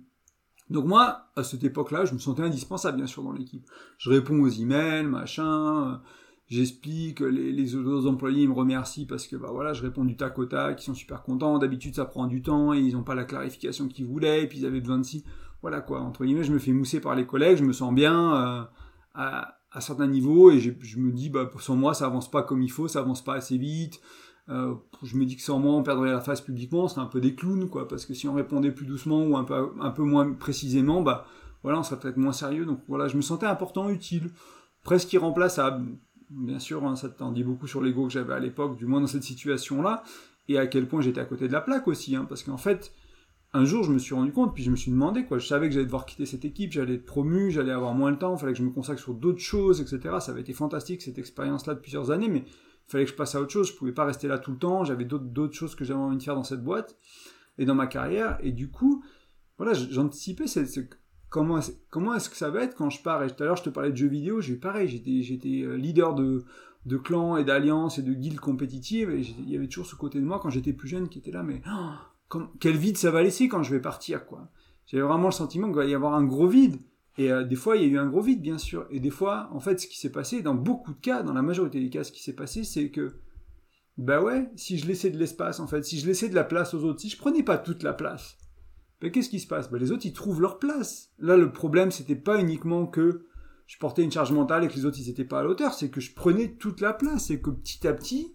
[0.68, 3.66] donc moi, à cette époque-là, je me sentais indispensable bien sûr dans l'équipe.
[3.98, 5.96] Je réponds aux emails, machin, euh,
[6.46, 10.38] j'explique, les, autres employés ils me remercient parce que bah voilà, je réponds du tac
[10.38, 13.16] au tac, ils sont super contents, d'habitude ça prend du temps et ils n'ont pas
[13.16, 15.24] la clarification qu'ils voulaient, et puis ils avaient besoin de si.
[15.60, 18.68] Voilà quoi, entre guillemets, je me fais mousser par les collègues, je me sens bien.
[19.14, 22.62] à, à certains niveaux et je, me dis bah sans moi ça avance pas comme
[22.62, 24.00] il faut, ça avance pas assez vite.
[24.48, 27.20] Euh, je me dis que sans moi on perdrait la face publiquement, c'est un peu
[27.20, 30.02] des clowns quoi, parce que si on répondait plus doucement ou un peu un peu
[30.02, 31.24] moins précisément, bah
[31.62, 32.64] voilà on serait peut-être moins sérieux.
[32.64, 34.30] Donc voilà, je me sentais important, utile,
[34.82, 35.86] presque irremplaçable.
[36.30, 39.00] Bien sûr, hein, ça t'en dit beaucoup sur l'ego que j'avais à l'époque, du moins
[39.00, 40.04] dans cette situation-là,
[40.48, 42.92] et à quel point j'étais à côté de la plaque aussi, hein, parce qu'en fait,
[43.52, 45.38] un jour, je me suis rendu compte, puis je me suis demandé, quoi.
[45.38, 48.16] Je savais que j'allais devoir quitter cette équipe, j'allais être promu, j'allais avoir moins de
[48.16, 50.16] temps, fallait que je me consacre sur d'autres choses, etc.
[50.20, 53.34] Ça avait été fantastique, cette expérience-là, de plusieurs années, mais il fallait que je passe
[53.34, 53.68] à autre chose.
[53.68, 56.22] Je pouvais pas rester là tout le temps, j'avais d'autres choses que j'avais envie de
[56.22, 56.96] faire dans cette boîte
[57.58, 58.38] et dans ma carrière.
[58.40, 59.02] Et du coup,
[59.58, 60.44] voilà, j'anticipais
[61.28, 61.58] comment,
[61.90, 63.24] comment est-ce que ça va être quand je pars?
[63.24, 65.74] Et tout à l'heure, je te parlais de jeux vidéo, j'ai pareil, j'étais, j'étais euh,
[65.74, 66.44] leader de,
[66.86, 69.10] de clans et d'alliances et de guildes compétitives.
[69.10, 71.32] Et il y avait toujours ce côté de moi quand j'étais plus jeune qui était
[71.32, 71.94] là, mais oh,
[72.60, 74.48] quel vide ça va laisser quand je vais partir, quoi.
[74.86, 76.78] J'avais vraiment le sentiment qu'il va y avoir un gros vide.
[77.18, 78.86] Et euh, des fois, il y a eu un gros vide, bien sûr.
[78.90, 81.42] Et des fois, en fait, ce qui s'est passé, dans beaucoup de cas, dans la
[81.42, 83.12] majorité des cas, ce qui s'est passé, c'est que,
[83.98, 86.74] bah ouais, si je laissais de l'espace, en fait, si je laissais de la place
[86.74, 88.38] aux autres, si je prenais pas toute la place,
[89.00, 89.70] ben qu'est-ce qui se passe?
[89.70, 91.10] Ben, Les autres, ils trouvent leur place.
[91.18, 93.26] Là, le problème, c'était pas uniquement que
[93.66, 95.90] je portais une charge mentale et que les autres, ils n'étaient pas à l'auteur, c'est
[95.90, 98.34] que je prenais toute la place et que petit à petit,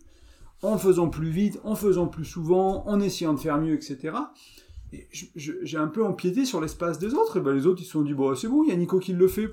[0.68, 4.14] en faisant plus vite, en faisant plus souvent, en essayant de faire mieux, etc.,
[5.36, 8.02] j'ai un peu empiété sur l'espace des autres, et ben les autres ils se sont
[8.02, 9.50] dit, bon c'est bon, il y a Nico qui le fait,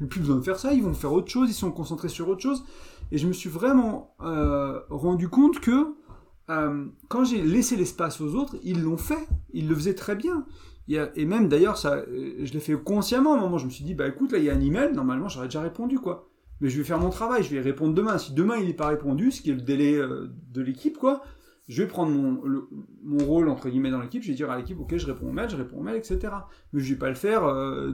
[0.00, 2.28] il plus besoin de faire ça, ils vont faire autre chose, ils sont concentrés sur
[2.28, 2.64] autre chose,
[3.10, 5.94] et je me suis vraiment euh, rendu compte que
[6.50, 10.46] euh, quand j'ai laissé l'espace aux autres, ils l'ont fait, ils le faisaient très bien.
[10.88, 13.94] et même d'ailleurs, ça, je l'ai fait consciemment à un moment, je me suis dit,
[13.94, 16.28] bah écoute, là il y a un email, normalement j'aurais déjà répondu quoi.
[16.60, 18.18] Mais je vais faire mon travail, je vais répondre demain.
[18.18, 21.22] Si demain il n'est pas répondu, ce qui est le délai euh, de l'équipe, quoi,
[21.68, 22.42] je vais prendre mon,
[23.02, 25.32] mon rôle entre guillemets dans l'équipe, je vais dire à l'équipe ok je réponds au
[25.32, 26.32] mail, je réponds au mail, etc.
[26.72, 27.92] Mais je vais pas le faire euh,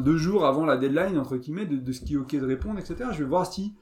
[0.00, 3.10] deux jours avant la deadline entre guillemets de, ce qui est ok de répondre, etc.
[3.12, 3.74] Je vais voir si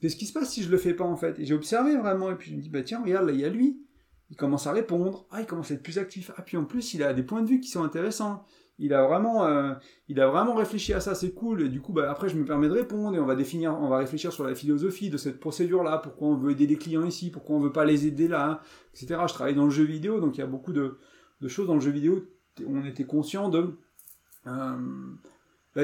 [0.00, 1.38] qu'est-ce qui se passe si je le fais pas en fait.
[1.38, 3.44] Et j'ai observé vraiment et puis je me dis bah tiens regarde là il y
[3.44, 3.82] a lui,
[4.30, 6.94] il commence à répondre, ah il commence à être plus actif, ah puis en plus
[6.94, 8.44] il a des points de vue qui sont intéressants
[8.78, 9.74] il a vraiment, euh,
[10.08, 11.62] il a vraiment réfléchi à ça, c'est cool.
[11.62, 13.88] Et du coup, bah, après, je me permets de répondre et on va définir, on
[13.88, 17.30] va réfléchir sur la philosophie de cette procédure-là, pourquoi on veut aider les clients ici,
[17.30, 19.20] pourquoi on veut pas les aider là, etc.
[19.28, 20.98] Je travaille dans le jeu vidéo, donc il y a beaucoup de,
[21.46, 22.24] choses dans le jeu vidéo.
[22.66, 23.78] On était conscient de
[24.46, 24.76] euh,
[25.76, 25.82] bah,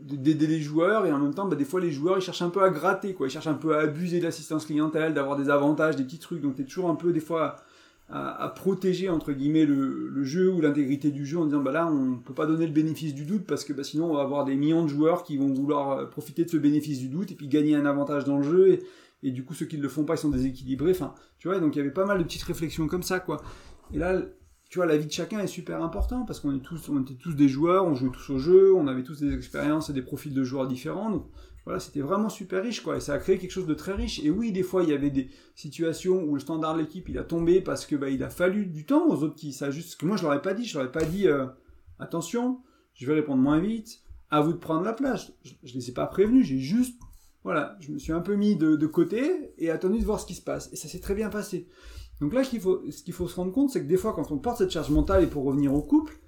[0.00, 2.50] d'aider les joueurs et en même temps, bah, des fois, les joueurs ils cherchent un
[2.50, 3.28] peu à gratter, quoi.
[3.28, 6.40] Ils cherchent un peu à abuser de l'assistance clientèle, d'avoir des avantages, des petits trucs.
[6.40, 7.56] Donc t'es toujours un peu des fois
[8.14, 12.16] à, protéger entre guillemets le, jeu ou l'intégrité du jeu en disant bah là on
[12.16, 14.54] peut pas donner le bénéfice du doute parce que bah, sinon on va avoir des
[14.54, 17.48] millions de joueurs qui vont vouloir euh, profiter de ce bénéfice du doute et puis
[17.48, 18.80] gagner un avantage dans le jeu
[19.22, 20.90] et, du coup ceux qui ne le font pas ils sont déséquilibrés.
[20.90, 23.42] Enfin tu vois donc il y avait pas mal de petites réflexions comme ça quoi.
[23.94, 24.20] Et là
[24.68, 27.14] tu vois la vie de chacun est super important parce qu'on est tous on était
[27.14, 30.02] tous des joueurs on jouait tous au jeu on avait tous des expériences et des
[30.02, 31.26] profils de joueurs différents
[31.64, 32.96] voilà, c'était vraiment super riche, quoi.
[32.96, 34.20] Et ça a créé quelque chose de très riche.
[34.24, 37.18] Et oui, des fois, il y avait des situations où le standard de l'équipe, il
[37.18, 40.00] a tombé parce que bah, il a fallu du temps aux autres qui s'ajustent.
[40.00, 40.64] que moi, je leur ai pas dit.
[40.64, 41.46] Je leur ai pas dit, euh,
[42.00, 42.60] attention,
[42.94, 44.00] je vais répondre moins vite.
[44.30, 45.30] À vous de prendre la place.
[45.44, 46.46] Je, ne les ai pas prévenus.
[46.46, 46.98] J'ai juste,
[47.44, 50.34] voilà, je me suis un peu mis de, côté et attendu de voir ce qui
[50.34, 50.72] se passe.
[50.72, 51.68] Et ça s'est très bien passé.
[52.20, 54.58] Donc là, ce qu'il faut se rendre compte, c'est que des fois, quand on porte
[54.58, 56.18] cette charge mentale et pour revenir au couple,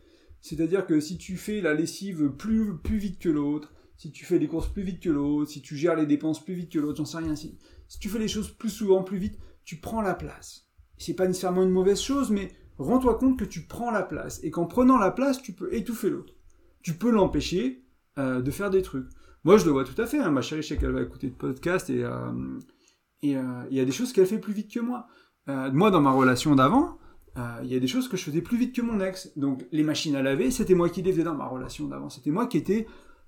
[0.42, 4.48] c'est-à-dire que si tu fais la lessive plus vite que l'autre, si tu fais des
[4.48, 7.04] courses plus vite que l'autre, si tu gères les dépenses plus vite que l'autre, j'en
[7.04, 7.36] sais rien.
[7.36, 7.56] Si,
[8.00, 10.68] tu fais les choses plus souvent, plus vite, tu prends la place.
[10.98, 14.40] C'est pas nécessairement une mauvaise chose, mais rends-toi compte que tu prends la place.
[14.42, 16.34] Et qu'en prenant la place, tu peux étouffer l'autre.
[16.82, 17.84] Tu peux l'empêcher
[18.18, 19.06] euh, de faire des trucs.
[19.44, 20.18] Moi, je le vois tout à fait.
[20.18, 20.30] Hein.
[20.30, 22.32] Ma chérie, je sais qu'elle va écouter le podcast et euh,
[23.24, 25.06] euh, il y a des choses qu'elle fait plus vite que moi.
[25.46, 26.98] moi, dans ma relation d'avant,
[27.62, 29.36] il y a des choses que je faisais plus vite que mon ex.
[29.36, 32.08] Donc, les machines à laver, c'était moi qui les faisais dans ma relation d'avant.
[32.08, 32.86] C'était moi qui étais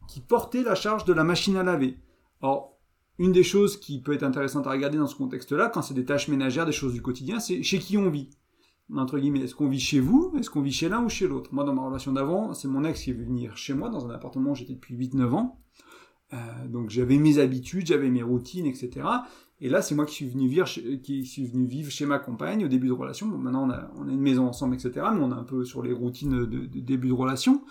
[0.09, 1.99] qui portait la charge de la machine à laver.
[2.40, 2.77] Or,
[3.19, 6.05] une des choses qui peut être intéressante à regarder dans ce contexte-là, quand c'est des
[6.05, 8.31] tâches ménagères, des choses du quotidien, c'est chez qui on vit.
[8.95, 11.53] Entre guillemets, est-ce qu'on vit chez vous Est-ce qu'on vit chez l'un ou chez l'autre?
[11.53, 14.11] Moi, dans ma relation d'avant, c'est mon ex qui est venu chez moi, dans un
[14.11, 15.61] appartement où j'étais depuis 8-9 ans.
[16.35, 16.37] Euh,
[16.69, 19.07] donc j'avais mes habitudes, j'avais mes routines, etc.
[19.61, 20.66] Et là, c'est moi qui suis venu vivre,
[21.90, 23.27] chez, ma compagne au début de relation.
[23.27, 25.07] Bon, maintenant on a une maison ensemble, etc.
[25.14, 27.62] Mais on est un peu sur les routines de début de relation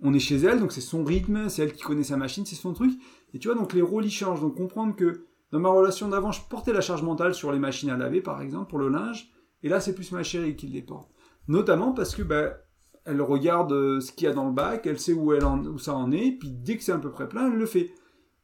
[0.00, 2.54] on est chez elle, donc c'est son rythme, c'est elle qui connaît sa machine, c'est
[2.54, 2.92] son truc.
[3.32, 4.40] Et tu vois, donc les rôles ils changent.
[4.40, 7.90] Donc comprendre que dans ma relation d'avant, je portais la charge mentale sur les machines
[7.90, 9.30] à laver, par exemple, pour le linge,
[9.62, 11.10] et là c'est plus ma chérie qui les porte.
[11.48, 12.52] Notamment parce que ben,
[13.04, 15.78] elle regarde euh, ce qu'il y a dans le bac, elle sait où, elle où
[15.78, 17.92] ça en est, puis dès que c'est à peu près plein, elle le fait.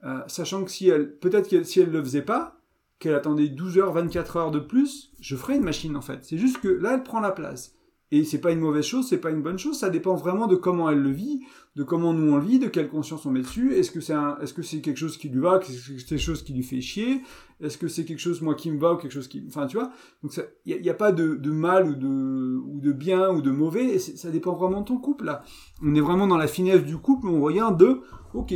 [0.04, 2.56] Euh, sachant que si elle, peut-être que si elle le faisait pas,
[2.98, 6.24] qu'elle attendait 12 heures, 24 heures de plus, je ferais une machine en fait.
[6.24, 7.74] C'est juste que là, elle prend la place.
[8.14, 10.54] Et c'est pas une mauvaise chose, c'est pas une bonne chose, ça dépend vraiment de
[10.54, 11.40] comment elle le vit,
[11.76, 13.72] de comment nous on le vit, de quelle conscience on met dessus.
[13.74, 16.42] Est-ce que c'est est-ce que c'est quelque chose qui lui va, que c'est quelque chose
[16.42, 17.22] qui lui fait chier,
[17.62, 19.78] est-ce que c'est quelque chose moi qui me va ou quelque chose qui, enfin tu
[19.78, 19.92] vois.
[20.22, 23.98] Donc il n'y a, pas de, mal ou de ou de bien ou de mauvais,
[23.98, 25.42] ça dépend vraiment de ton couple là.
[25.82, 28.02] On est vraiment dans la finesse du couple, on regarde de,
[28.34, 28.54] ok,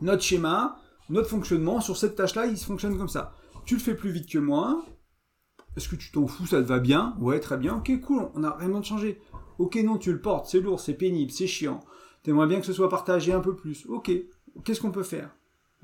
[0.00, 0.76] notre schéma,
[1.08, 3.32] notre fonctionnement sur cette tâche-là, il se fonctionne comme ça.
[3.64, 4.84] Tu le fais plus vite que moi,
[5.76, 7.14] est-ce que tu t'en fous, ça te va bien?
[7.20, 9.20] Ouais, très bien, ok, cool, on n'a rien de changé.
[9.58, 11.80] Ok, non, tu le portes, c'est lourd, c'est pénible, c'est chiant.
[12.22, 13.86] T'aimerais bien que ce soit partagé un peu plus.
[13.86, 14.10] Ok,
[14.64, 15.30] qu'est-ce qu'on peut faire?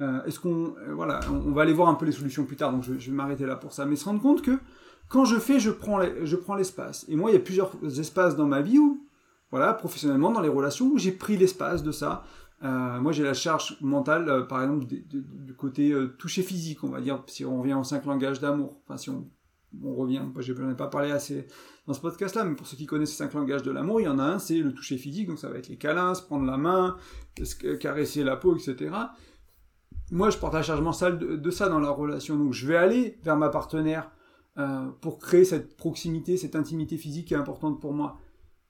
[0.00, 0.74] Euh, Est-ce qu'on...
[0.78, 3.12] Euh, voilà, on, va aller voir un peu les solutions plus tard, donc je, vais
[3.12, 3.85] m'arrêter là pour ça.
[3.87, 4.59] Mais se rendre compte que
[5.09, 5.98] quand je fais, je prends,
[6.57, 7.05] l'espace.
[7.09, 9.07] Et moi, il y a plusieurs espaces dans ma vie où,
[9.50, 12.24] voilà, professionnellement, dans les relations, où j'ai pris l'espace de ça.
[12.64, 17.22] Euh, moi, j'ai la charge mentale, par exemple, du côté toucher physique, on va dire,
[17.26, 18.81] si on revient aux cinq langages d'amour.
[18.85, 19.28] Enfin, si on,
[19.82, 21.46] on revient, je n'en ai pas parlé assez
[21.87, 24.08] dans ce podcast-là, mais pour ceux qui connaissent ces cinq langages de l'amour, il y
[24.08, 26.44] en a un, c'est le toucher physique, donc ça va être les câlins, se prendre
[26.44, 26.96] la main,
[27.80, 28.94] caresser la peau, etc.
[30.11, 33.18] Moi, je porte la charge mentale de, ça dans la relation, donc je vais aller
[33.22, 34.11] vers ma partenaire
[35.00, 38.18] pour créer cette proximité, cette intimité physique qui est importante pour moi.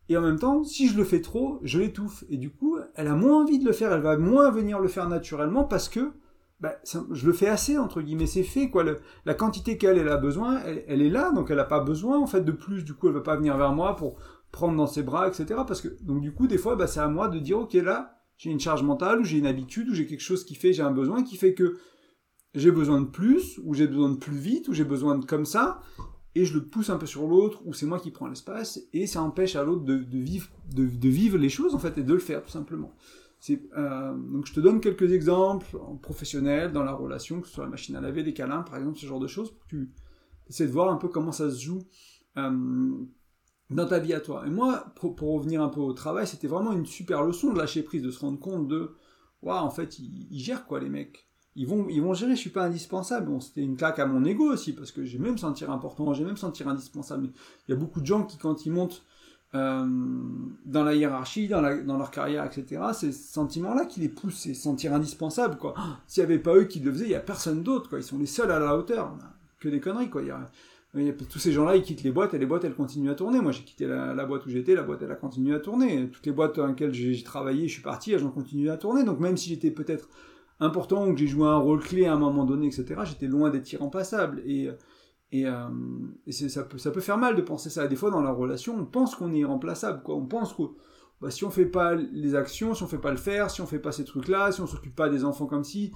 [0.08, 2.24] Et en même temps, si je le fais trop, je l'étouffe.
[2.28, 4.88] Et du coup, elle a moins envie de le faire, elle va moins venir le
[4.88, 6.12] faire naturellement parce que
[6.62, 8.70] bah, je le fais assez, entre guillemets, c'est fait.
[8.70, 8.84] quoi.
[9.24, 12.28] la quantité qu'elle elle a besoin, elle, est là, donc elle n'a pas besoin en
[12.28, 12.84] fait de plus.
[12.84, 14.16] Du coup, elle ne va pas venir vers moi pour
[14.52, 15.46] prendre dans ses bras, etc.
[15.66, 18.22] Parce que, donc du coup, des fois, bah, c'est à moi de dire, ok, là,
[18.36, 20.84] j'ai une charge mentale, ou j'ai une habitude, ou j'ai quelque chose qui fait, j'ai
[20.84, 21.78] un besoin qui fait que
[22.54, 25.46] j'ai besoin de plus, ou j'ai besoin de plus vite, ou j'ai besoin de comme
[25.46, 25.80] ça,
[26.36, 29.08] et je le pousse un peu sur l'autre, ou c'est moi qui prends l'espace, et
[29.08, 32.20] ça empêche à l'autre de, vivre, de, vivre les choses, en fait, et de le
[32.20, 32.94] faire, tout simplement.
[33.50, 37.64] Euh, donc je te donne quelques exemples en professionnel, dans la relation, que ce soit
[37.64, 39.90] la machine à laver, les câlins, par exemple, ce genre de choses, pour que tu
[40.48, 41.82] essaies de voir un peu comment ça se joue
[42.36, 42.90] euh,
[43.70, 44.46] dans ta vie à toi.
[44.46, 47.82] Et moi, pour, revenir un peu au travail, c'était vraiment une super leçon de lâcher
[47.82, 48.94] prise, de se rendre compte de,
[49.42, 51.28] waouh, en fait, ils, ils gèrent quoi, les mecs?
[51.54, 53.26] Ils vont, ils vont gérer, je suis pas indispensable.
[53.26, 56.24] Bon, c'était une claque à mon ego aussi, parce que j'ai même sentir important, j'ai
[56.24, 57.30] même sentir indispensable.
[57.68, 59.04] il y a beaucoup de gens qui, quand ils montent
[59.54, 59.86] euh,
[60.64, 64.94] dans la hiérarchie, dans, leur carrière, etc., c'est ce sentiment-là qui les pousse, c'est sentir
[64.94, 65.74] indispensable, quoi.
[66.06, 67.98] S'il n'y avait pas eux qui le faisaient, il n'y a personne d'autre, quoi.
[67.98, 69.14] Ils sont les seuls à la hauteur.
[69.60, 70.22] Que des conneries, quoi.
[71.30, 73.40] Tous ces gens-là, ils quittent les boîtes et les boîtes, elles continuent à tourner.
[73.40, 76.08] Moi, j'ai quitté la, boîte où j'étais, la boîte, elle a continué à tourner.
[76.10, 79.04] Toutes les boîtes dans lesquelles j'ai travaillé, je suis parti, elles ont continué à tourner.
[79.04, 80.08] Donc, même si j'étais peut-être
[80.60, 83.50] important ou que j'ai joué un rôle clé à un moment donné, etc., j'étais loin
[83.50, 84.42] d'être irremplaçable.
[84.46, 84.68] Et,
[85.32, 85.68] et, euh,
[86.30, 87.88] ça, peut, ça peut faire mal de penser ça.
[87.88, 90.02] Des fois, dans la relation, on pense qu'on est irremplaçable.
[90.02, 90.14] Quoi.
[90.14, 90.62] On pense que
[91.20, 93.66] bah, si on fait pas les actions, si on fait pas le faire, si on
[93.66, 95.92] fait pas ces trucs-là, si on s'occupe pas des enfants comme si,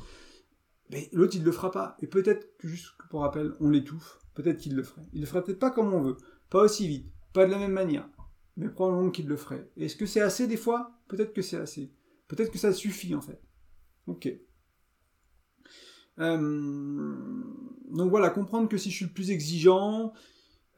[1.13, 1.97] l'autre, il le fera pas.
[2.01, 4.19] Et peut-être juste pour rappel, on l'étouffe.
[4.35, 5.07] Peut-être qu'il le ferait.
[5.13, 6.17] Il le ferait peut-être pas comme on veut.
[6.49, 7.13] Pas aussi vite.
[7.33, 8.09] Pas de la même manière.
[8.57, 9.71] Mais probablement qu'il le ferait.
[9.77, 10.93] Est-ce que c'est assez des fois?
[11.09, 11.93] Peut-être que c'est assez.
[12.29, 13.41] Peut-être que ça suffit en fait.
[14.07, 14.29] Ok.
[16.19, 17.15] Euh,
[17.91, 20.13] donc voilà, comprendre que si je suis le plus exigeant,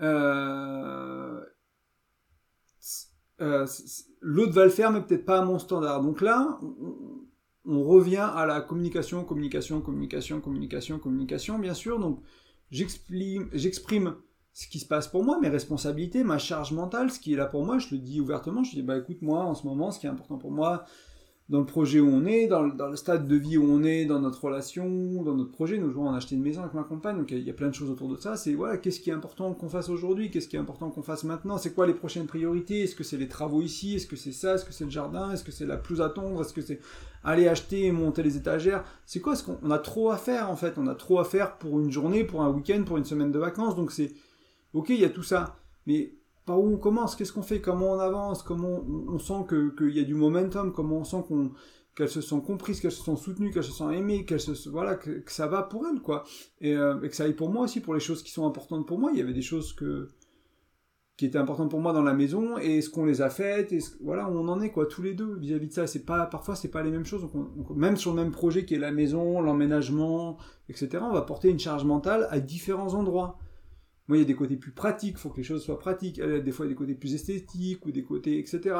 [0.01, 1.41] euh,
[3.41, 3.67] euh,
[4.21, 6.03] l'autre va le faire, mais peut-être pas à mon standard.
[6.03, 6.59] Donc là,
[7.65, 11.99] on, revient à la communication, communication, communication, communication, communication, bien sûr.
[11.99, 12.23] Donc
[12.71, 14.17] j'exprime
[14.53, 17.47] ce qui se passe pour moi, mes responsabilités, ma charge mentale, ce qui est là
[17.47, 20.01] pour moi, je le dis ouvertement, je dis bah écoute moi en ce moment ce
[20.01, 20.85] qui est important pour moi
[21.49, 23.83] dans le projet où on est, dans le, dans le, stade de vie où on
[23.83, 25.79] est, dans notre relation, dans notre projet.
[25.79, 27.75] Nous, on a acheté une maison avec ma compagne, donc il y a plein de
[27.75, 28.37] choses autour de ça.
[28.37, 31.25] C'est voilà, qu'est-ce qui est important qu'on fasse aujourd'hui, qu'est-ce qui est important qu'on fasse
[31.25, 34.33] maintenant, c'est quoi les prochaines priorités, est-ce que c'est les travaux ici, est-ce que c'est
[34.33, 36.61] ça, est-ce que c'est le jardin, est-ce que c'est la pelouse à tondre, est-ce que
[36.61, 36.81] c'est
[37.25, 38.85] aller acheter et monter les étagères?
[39.07, 41.57] C'est quoi ce qu'on a trop à faire en fait, on a trop à faire
[41.57, 44.13] pour une journée, pour un week-end, pour une semaine de vacances, donc c'est
[44.75, 45.57] ok, il y a tout ça,
[45.87, 46.13] mais
[46.49, 50.01] par où on commence, qu'est-ce qu'on fait, comment on avance, comment on, sent qu'il y
[50.01, 51.53] a du momentum, comment on sent qu'on
[51.95, 54.95] qu'elles se sont comprises, qu'elles se sont soutenues, qu'elles se sont aimées, qu'elles se voilà
[54.95, 56.25] que, ça va pour elles quoi,
[56.63, 58.99] euh, et, que ça aille pour moi aussi pour les choses qui sont importantes pour
[58.99, 59.11] moi.
[59.13, 60.09] Il y avait des choses que
[61.19, 63.81] qui étaient importantes pour moi dans la maison et ce qu'on les a faites et
[64.01, 65.87] voilà on en est quoi tous les deux vis-à-vis de ça.
[65.87, 67.29] C'est pas parfois c'est pas les mêmes choses.
[67.77, 70.39] même sur le même projet qui est la maison, l'emménagement,
[70.71, 71.01] etc.
[71.03, 73.39] On va porter une charge mentale à différents endroits.
[74.09, 76.21] Moi, il y a des côtés plus pratiques, il faut que les choses soient pratiques.
[76.21, 78.75] Des fois, il y a des côtés plus esthétiques ou des côtés, etc.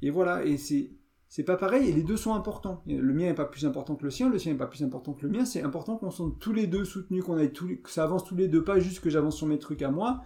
[0.00, 0.92] Et, voilà, et c'est
[1.28, 2.82] c'est pas pareil et les deux sont importants.
[2.86, 5.12] Le mien n'est pas plus important que le sien, le sien n'est pas plus important
[5.12, 5.44] que le mien.
[5.44, 8.48] C'est important qu'on soit tous les deux soutenus, qu'on tous que ça avance tous les
[8.48, 10.22] deux, pas juste que j'avance sur mes trucs à moi,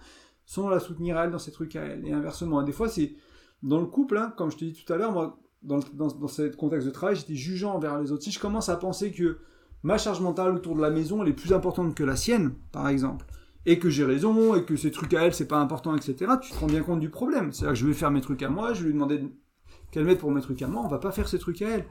[0.47, 2.07] sans la soutenir à elle dans ses trucs à elle.
[2.07, 3.13] Et inversement, des fois, c'est
[3.61, 6.27] dans le couple, hein, comme je te dis tout à l'heure, moi, dans, dans, dans
[6.27, 8.23] ce contexte de travail, j'étais jugeant envers les autres.
[8.23, 9.37] Si je commence à penser que
[9.83, 12.87] ma charge mentale autour de la maison, elle est plus importante que la sienne, par
[12.87, 13.27] exemple,
[13.65, 16.51] et que j'ai raison, et que ces trucs à elle, c'est pas important, etc., tu
[16.51, 17.51] te rends bien compte du problème.
[17.51, 19.23] C'est-à-dire que je vais faire mes trucs à moi, je vais lui demander
[19.91, 21.85] qu'elle mette pour mes trucs à moi, on va pas faire ces trucs à elle.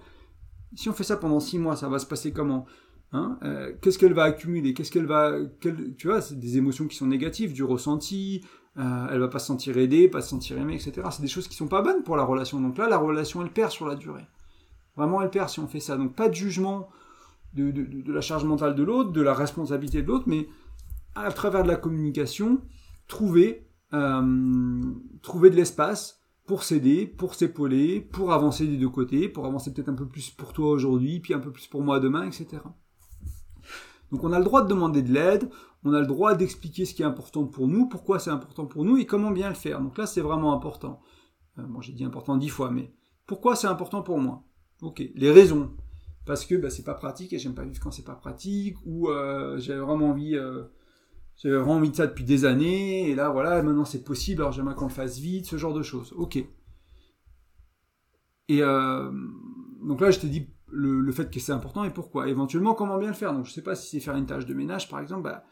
[0.75, 2.67] Si on fait ça pendant six mois, ça va se passer comment?
[3.13, 3.39] Hein?
[3.45, 4.75] Euh, Qu'est-ce qu'elle va accumuler?
[4.75, 8.45] Qu'est-ce qu'elle va, tu vois, c'est des émotions qui sont négatives, du ressenti.
[8.77, 11.07] Euh, elle va pas se sentir aidée, pas se sentir aimée, etc.
[11.11, 12.61] C'est des choses qui sont pas bonnes pour la relation.
[12.61, 14.27] Donc là, la relation, elle perd sur la durée.
[14.97, 15.97] Vraiment, elle perd si on fait ça.
[15.97, 16.89] Donc pas de jugement
[17.53, 20.49] de, de, de la charge mentale de l'autre, de la responsabilité de l'autre, mais
[21.15, 22.63] à travers de la communication,
[23.07, 24.81] trouver, euh,
[25.23, 29.89] trouver de l'espace pour s'aider, pour s'épauler, pour avancer des deux côtés, pour avancer peut-être
[29.89, 32.63] un peu plus pour toi aujourd'hui, puis un peu plus pour moi demain, etc.
[34.13, 35.49] Donc on a le droit de demander de l'aide,
[35.85, 38.85] on a le droit d'expliquer ce qui est important pour nous, pourquoi c'est important pour
[38.85, 39.81] nous et comment bien le faire.
[39.81, 41.01] Donc là c'est vraiment important.
[41.59, 42.93] Euh, bon j'ai dit important dix fois, mais
[43.27, 44.45] pourquoi c'est important pour moi?
[44.83, 45.03] Ok.
[45.15, 45.71] Les raisons.
[46.27, 49.09] Parce que bah, c'est pas pratique et j'aime pas vivre quand c'est pas pratique, ou
[49.09, 50.65] euh, j'avais vraiment envie, euh,
[51.37, 54.53] j'avais vraiment envie de ça depuis des années, et là voilà, maintenant c'est possible, alors
[54.53, 56.13] j'aimerais qu'on le fasse vite, ce genre de choses.
[56.17, 56.37] Ok.
[58.49, 59.11] Et euh,
[59.83, 62.29] donc là, je te dis le, le fait que c'est important et pourquoi.
[62.29, 63.33] Éventuellement, comment bien le faire?
[63.33, 65.45] Donc je sais pas si c'est faire une tâche de ménage par exemple, bah,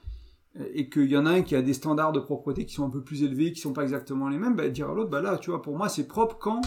[0.74, 2.90] et qu'il y en a un qui a des standards de propreté qui sont un
[2.90, 5.38] peu plus élevés, qui sont pas exactement les mêmes, bah, dire à l'autre, bah là,
[5.38, 6.60] tu vois, pour moi, c'est propre quand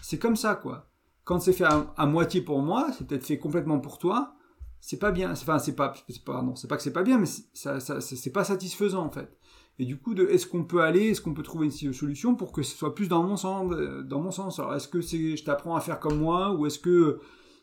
[0.00, 0.88] c'est comme ça, quoi.
[1.24, 4.34] Quand c'est fait à, moitié pour moi, c'est peut-être fait complètement pour toi,
[4.82, 5.30] c'est pas bien.
[5.30, 8.00] Enfin, c'est pas, c'est pas, non, c'est pas que c'est pas bien, mais ça, ça
[8.00, 9.38] c'est pas satisfaisant, en fait.
[9.78, 12.62] Et du coup, est-ce qu'on peut aller, est-ce qu'on peut trouver une solution pour que
[12.62, 14.58] ce soit plus dans mon sens, euh, dans mon sens?
[14.58, 17.20] Alors, est-ce que c'est, je t'apprends à faire comme moi, ou est-ce que,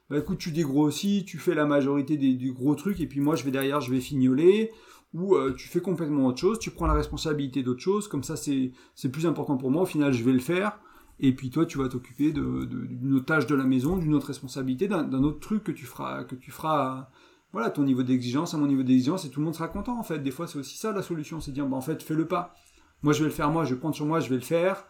[0.10, 3.44] bah, écoute, tu dégrossis, tu fais la majorité des, gros trucs, et puis moi, je
[3.44, 4.72] vais derrière, je vais fignoler,
[5.14, 8.38] ou euh, tu fais complètement autre chose, tu prends la responsabilité d'autre chose, comme ça
[8.38, 8.72] c'est
[9.12, 10.80] plus important pour moi, au final je vais le faire,
[11.20, 14.88] et puis toi tu vas t'occuper d'une autre tâche de la maison, d'une autre responsabilité,
[14.88, 17.10] d'un autre truc que tu feras, que tu feras
[17.52, 20.04] voilà, ton niveau d'exigence, à mon niveau d'exigence, et tout le monde sera content en
[20.04, 20.20] fait.
[20.20, 22.54] Des fois c'est aussi ça la solution, c'est dire bah, en fait fais le pas.
[23.02, 24.86] Moi je vais le faire moi, je vais prendre sur moi, je vais le faire.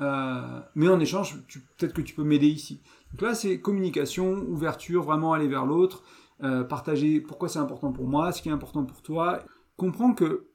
[0.00, 1.38] Euh, mais en échange,
[1.76, 2.80] peut-être que tu peux m'aider ici.
[3.12, 6.02] Donc là, c'est communication, ouverture, vraiment aller vers l'autre,
[6.42, 9.44] euh, partager pourquoi c'est important pour moi, ce qui est important pour toi,
[9.76, 10.48] comprends que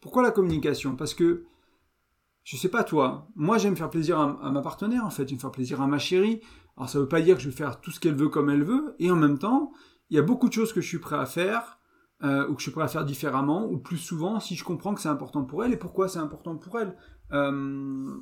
[0.00, 0.96] pourquoi la communication?
[0.96, 1.44] Parce que
[2.46, 5.50] je sais pas toi, moi j'aime faire plaisir à, ma partenaire en fait, j'aime faire
[5.50, 6.40] plaisir à ma chérie.
[6.76, 8.62] Alors ça veut pas dire que je vais faire tout ce qu'elle veut comme elle
[8.62, 9.72] veut, et en même temps,
[10.10, 11.80] il y a beaucoup de choses que je suis prêt à faire
[12.22, 14.94] euh, ou que je suis prêt à faire différemment ou plus souvent si je comprends
[14.94, 16.96] que c'est important pour elle et pourquoi c'est important pour elle.
[17.32, 18.16] Euh,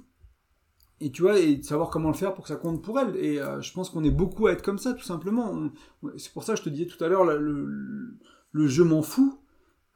[1.00, 3.16] et tu vois, et savoir comment le faire pour que ça compte pour elle.
[3.16, 5.68] Et euh, je pense qu'on est beaucoup à être comme ça, tout simplement.
[6.16, 8.16] C'est pour ça que je te disais tout à l'heure, le,
[8.52, 9.38] le je m'en fous,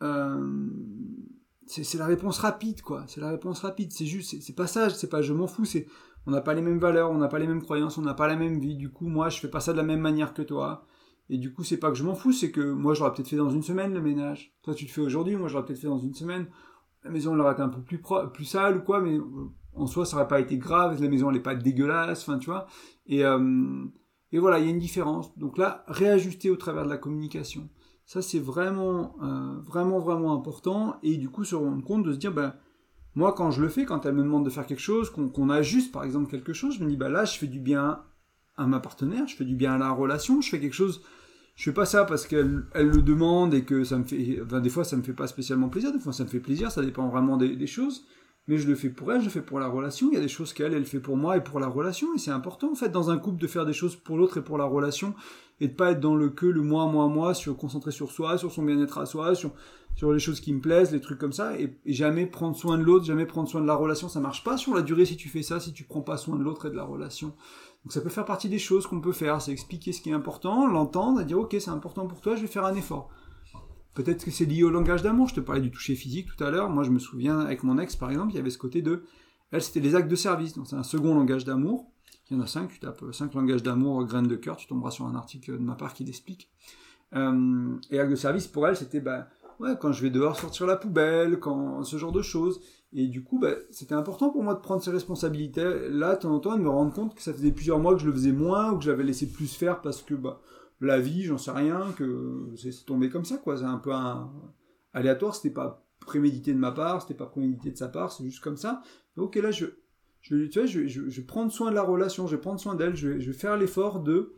[0.03, 0.69] euh,
[1.69, 3.05] c'est la réponse rapide, quoi.
[3.07, 3.93] C'est la réponse rapide.
[3.93, 5.65] C'est juste, c'est pas ça, c'est pas je m'en fous,
[6.27, 8.29] on n'a pas les mêmes valeurs, on n'a pas les mêmes croyances, on n'a pas
[8.29, 8.77] la même vie.
[8.77, 10.85] Du coup, moi, je fais pas ça de la même manière que toi.
[11.31, 13.37] Et du coup, c'est pas que je m'en fous, c'est que moi, j'aurais peut-être fait
[13.37, 14.55] dans une semaine le ménage.
[14.63, 16.47] Toi, tu le fais aujourd'hui, moi, j'aurais peut-être fait dans une semaine.
[17.05, 18.01] La maison, elle aurait été un peu plus,
[18.33, 19.19] plus sale ou quoi, mais
[19.75, 21.01] en soi, ça aurait pas été grave.
[21.03, 22.67] La maison, elle est pas dégueulasse, enfin, tu vois.
[23.07, 23.85] Et, euh,
[24.33, 25.37] et voilà, il y a une différence.
[25.39, 27.69] Donc là, réajuster au travers de la communication.
[28.09, 30.97] Ça, c'est vraiment, euh, vraiment, vraiment important.
[31.03, 32.55] Et du coup, se rendre compte de se dire, ben,
[33.15, 35.93] moi, quand je le fais, quand elle me demande de faire quelque chose, qu'on ajuste
[35.93, 38.01] par exemple quelque chose, je me dis, bah là, je fais du bien
[38.57, 41.03] à ma partenaire, je fais du bien à la relation, je fais quelque chose.
[41.55, 44.41] Je fais pas ça parce qu'elle elle le demande et que ça me fait.
[44.43, 46.71] Enfin, des fois, ça me fait pas spécialement plaisir, des fois, ça me fait plaisir,
[46.71, 48.07] ça dépend vraiment des choses
[48.49, 50.09] mais je le fais pour elle, je le fais pour la relation.
[50.11, 52.19] Il y a des choses qu'elle, elle fait pour moi et pour la relation, et
[52.19, 54.59] c'est important en fait dans un couple de faire des choses pour l'autre et pour
[54.59, 55.15] la relation,
[55.61, 58.39] et de pas être dans le que, le moi, moi, moi, sur concentrer sur soi,
[58.39, 59.53] sur son bien-être à soi, sur
[59.99, 62.85] sur les choses qui me plaisent, les trucs comme ça, et, jamais prendre soin de
[62.85, 65.29] l'autre, jamais prendre soin de la relation, ça marche pas sur la durée si tu
[65.29, 67.35] fais ça, si tu prends pas soin de l'autre et de la relation.
[67.85, 70.13] Donc ça peut faire partie des choses qu'on peut faire, c'est expliquer ce qui est
[70.13, 73.11] important, l'entendre, et dire ok c'est important pour toi, je vais faire un effort.
[73.99, 75.27] Peut-être que c'est lié au langage d'amour.
[75.27, 76.71] Je te parlais du toucher physique tout à l'heure.
[76.71, 79.03] Moi, je me souviens, avec mon ex, par exemple, il y avait ce côté de.
[79.51, 80.55] Elle, c'était les actes de service.
[80.55, 81.91] Donc, c'est un second langage d'amour.
[82.31, 82.69] Il y en a cinq.
[82.69, 84.57] Tu tapes cinq langages d'amour, graines de cœur.
[84.57, 86.49] Tu tomberas sur un article de ma part qui l'explique.
[87.17, 89.27] Euh, et actes de service, pour elle, c'était, bah,
[89.59, 92.61] ouais, quand je vais dehors sortir la poubelle, quand, ce genre de choses.
[92.93, 95.89] Et du coup, bah, c'était important pour moi de prendre ces responsabilités.
[95.91, 98.01] Là, de temps en temps, de me rendre compte que ça faisait plusieurs mois que
[98.01, 100.41] je le faisais moins ou que j'avais laissé plus faire parce que, bah,
[100.81, 103.57] la vie, j'en sais rien, que c'est tombé comme ça, quoi.
[103.57, 103.93] C'est un peu
[104.93, 108.43] aléatoire, c'était pas prémédité de ma part, c'était pas prémédité de sa part, c'est juste
[108.43, 108.83] comme ça.
[109.17, 109.67] Ok, là, je,
[110.23, 112.75] je, tu vois, je, je, vais prendre soin de la relation, je vais prendre soin
[112.75, 114.35] d'elle, je vais, je vais faire l'effort de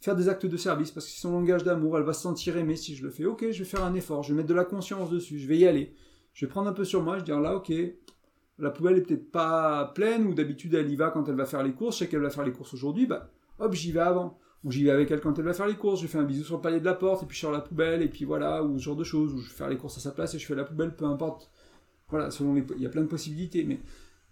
[0.00, 2.56] faire des actes de service, parce que c'est son langage d'amour, elle va se sentir
[2.56, 3.26] aimée si je le fais.
[3.26, 5.58] Ok, je vais faire un effort, je vais mettre de la conscience dessus, je vais
[5.58, 5.94] y aller.
[6.32, 7.72] Je vais prendre un peu sur moi, je vais dire là, ok,
[8.58, 11.62] la poubelle est peut-être pas pleine, ou d'habitude elle y va quand elle va faire
[11.62, 14.38] les courses, je sais qu'elle va faire les courses aujourd'hui, bah hop, j'y vais avant
[14.64, 16.44] ou j'y vais avec elle quand elle va faire les courses, je fais un bisou
[16.44, 18.62] sur le palier de la porte, et puis je sors la poubelle, et puis voilà,
[18.62, 20.38] ou ce genre de choses, ou je vais faire les courses à sa place et
[20.38, 21.50] je fais la poubelle, peu importe.
[22.08, 22.64] Voilà, selon les...
[22.76, 23.80] il y a plein de possibilités, mais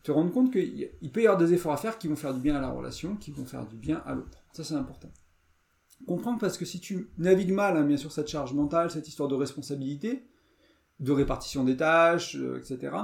[0.03, 2.41] te rendre compte qu'il peut y avoir des efforts à faire qui vont faire du
[2.41, 4.39] bien à la relation, qui vont faire du bien à l'autre.
[4.53, 5.11] Ça, c'est important.
[6.07, 9.29] Comprends parce que si tu navigues mal, hein, bien sûr, cette charge mentale, cette histoire
[9.29, 10.25] de responsabilité,
[11.01, 12.97] de répartition des tâches, euh, etc.,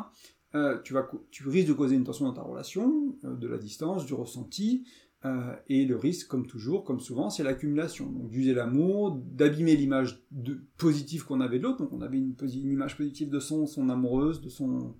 [0.54, 3.58] euh, tu, vas, tu risques de causer une tension dans ta relation, euh, de la
[3.58, 4.86] distance, du ressenti,
[5.24, 8.06] euh, et le risque, comme toujours, comme souvent, c'est l'accumulation.
[8.10, 10.22] Donc d'user l'amour, d'abîmer l'image
[10.76, 11.78] positive qu'on avait de l'autre.
[11.78, 12.34] Donc on avait une,
[12.70, 14.96] image positive de son, son amoureuse, de son,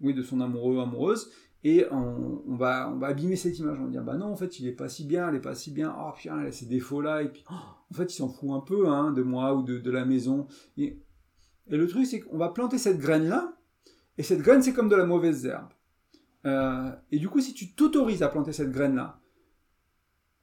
[0.00, 1.30] oui, de son amoureux, amoureuse.
[1.64, 3.78] Et on, va, on va abîmer cette image.
[3.78, 5.54] On va dire, bah non, en fait, il est pas si bien, elle est pas
[5.54, 5.94] si bien.
[5.98, 7.22] Oh putain, elle a ces défauts-là.
[7.22, 7.54] Et puis, oh,
[7.90, 10.46] en fait, il s'en fout un peu hein, de moi ou de, la maison.
[10.78, 11.02] Et,
[11.68, 13.58] et le truc, c'est qu'on va planter cette graine-là.
[14.16, 15.68] Et cette graine, c'est comme de la mauvaise herbe.
[16.46, 19.20] Euh, et du coup, si tu t'autorises à planter cette graine-là,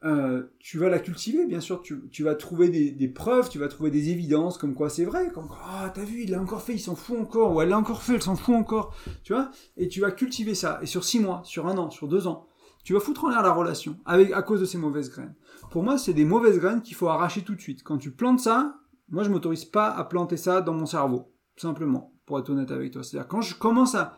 [0.05, 3.89] euh, tu vas la cultiver, bien sûr, tu, vas trouver des, preuves, tu vas trouver
[3.89, 6.79] des évidences comme quoi c'est vrai, comme ah t'as vu, il l'a encore fait, il
[6.79, 8.93] s'en fout encore, ou elle l'a encore fait, elle s'en fout encore,
[9.23, 12.09] tu vois, et tu vas cultiver ça, et sur six mois, sur un an, sur
[12.09, 12.47] deux ans,
[12.83, 15.35] tu vas foutre en l'air la relation, avec, à cause de ces mauvaises graines.
[15.71, 17.81] Pour moi, c'est des mauvaises graines qu'il faut arracher tout de suite.
[17.81, 18.75] Quand tu plantes ça,
[19.09, 22.91] moi je m'autorise pas à planter ça dans mon cerveau, simplement, pour être honnête avec
[22.91, 23.03] toi.
[23.03, 24.17] C'est-à-dire quand je commence à,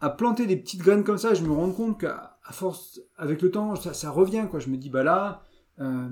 [0.00, 3.50] à planter des petites graines comme ça, je me rends compte qu'à force, avec le
[3.50, 4.60] temps, ça, revient, quoi.
[4.60, 5.42] Je me dis, bah là,
[5.80, 6.08] euh,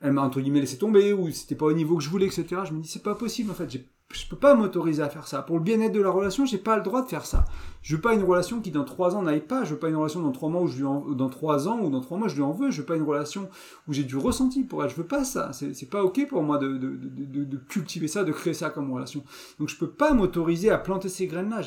[0.00, 2.62] elle m'a entre guillemets laissé tomber, ou c'était pas au niveau que je voulais, etc.
[2.64, 3.84] Je me dis, c'est pas possible, en fait.
[4.12, 5.42] Je peux pas m'autoriser à faire ça.
[5.42, 7.44] Pour le bien-être de la relation, j'ai pas le droit de faire ça.
[7.82, 9.64] Je veux pas une relation qui dans trois ans n'aille pas.
[9.64, 11.80] Je veux pas une relation dans trois mois où je lui en, dans trois ans
[11.80, 12.70] ou dans trois mois je lui en veux.
[12.70, 13.48] Je veux pas une relation
[13.88, 14.90] où j'ai du ressenti pour elle.
[14.90, 15.50] Je veux pas ça.
[15.52, 19.24] C'est pas ok pour moi de, de, de, cultiver ça, de créer ça comme relation.
[19.58, 21.62] Donc je peux pas m'autoriser à planter ces graines-là.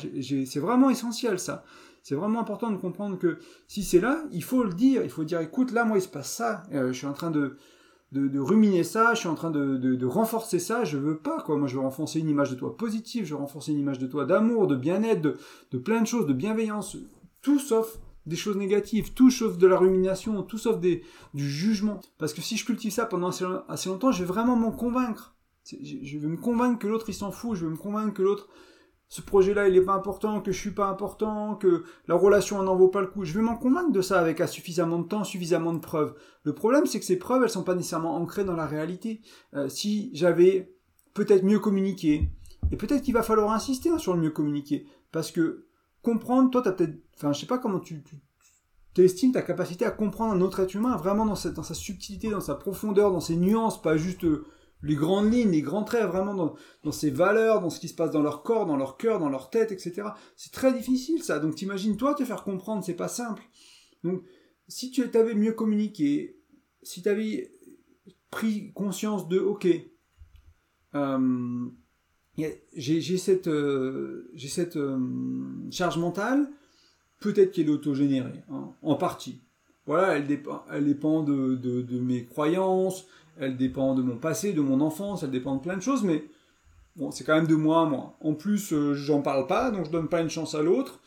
[0.46, 1.64] C'est vraiment essentiel ça.
[2.02, 5.02] C'est vraiment important de comprendre que si c'est là, il faut le dire.
[5.02, 6.62] Il faut dire, écoute, là, moi, il se passe ça.
[6.72, 7.56] Euh, je suis en train de,
[8.12, 11.56] de, ruminer ça, je suis en train de, renforcer ça, je veux pas, quoi.
[11.56, 14.06] Moi, je veux renforcer une image de toi positive, je veux renforcer une image de
[14.06, 15.36] toi d'amour, de bien-être, de,
[15.72, 16.96] de plein de choses, de bienveillance.
[17.42, 21.02] Tout sauf des choses négatives, tout sauf de la rumination, tout sauf des,
[21.34, 22.00] du jugement.
[22.18, 25.36] Parce que si je cultive ça pendant assez, assez longtemps, je vais vraiment m'en convaincre.
[25.64, 28.48] Je vais me convaincre que l'autre, il s'en fout, je vais me convaincre que l'autre,
[29.08, 32.74] ce projet-là, il est pas important, que je suis pas important, que la relation n'en
[32.74, 33.24] vaut pas le coup.
[33.24, 36.14] Je vais m'en convaincre de ça avec suffisamment de temps, suffisamment de preuves.
[36.42, 39.20] Le problème, c'est que ces preuves, elles sont pas nécessairement ancrées dans la réalité.
[39.54, 40.74] Euh, si j'avais
[41.14, 42.30] peut-être mieux communiqué,
[42.72, 45.66] et peut-être qu'il va falloir insister sur le mieux communiquer, parce que
[46.02, 49.92] comprendre, toi, t'as peut-être, enfin, je sais pas comment tu, tu estimes ta capacité à
[49.92, 53.80] comprendre un autre être humain vraiment dans sa subtilité, dans sa profondeur, dans ses nuances,
[53.80, 54.46] pas juste euh,
[54.82, 58.10] les grandes lignes, les grands traits, vraiment dans, ces valeurs, dans ce qui se passe
[58.10, 60.08] dans leur corps, dans leur cœur, dans leur tête, etc.
[60.36, 61.38] C'est très difficile ça.
[61.38, 63.42] Donc t'imagines toi te faire comprendre, c'est pas simple.
[64.04, 64.22] Donc
[64.68, 66.38] si tu avais mieux communiqué,
[66.82, 67.52] si tu avais
[68.30, 69.66] pris conscience de, ok,
[70.94, 71.66] euh,
[72.74, 74.98] j'ai cette, euh, cette euh,
[75.70, 76.48] charge mentale,
[77.20, 79.40] peut-être qu'elle est autogénérée, hein, en partie.
[79.86, 83.06] Voilà, elle dépend, elle dépend de, de mes croyances,
[83.38, 86.24] elle dépend de mon passé, de mon enfance, elle dépend de plein de choses, mais
[86.96, 88.16] bon, c'est quand même de moi à moi.
[88.20, 91.00] En plus, euh, j'en parle pas, donc je donne pas une chance à l'autre.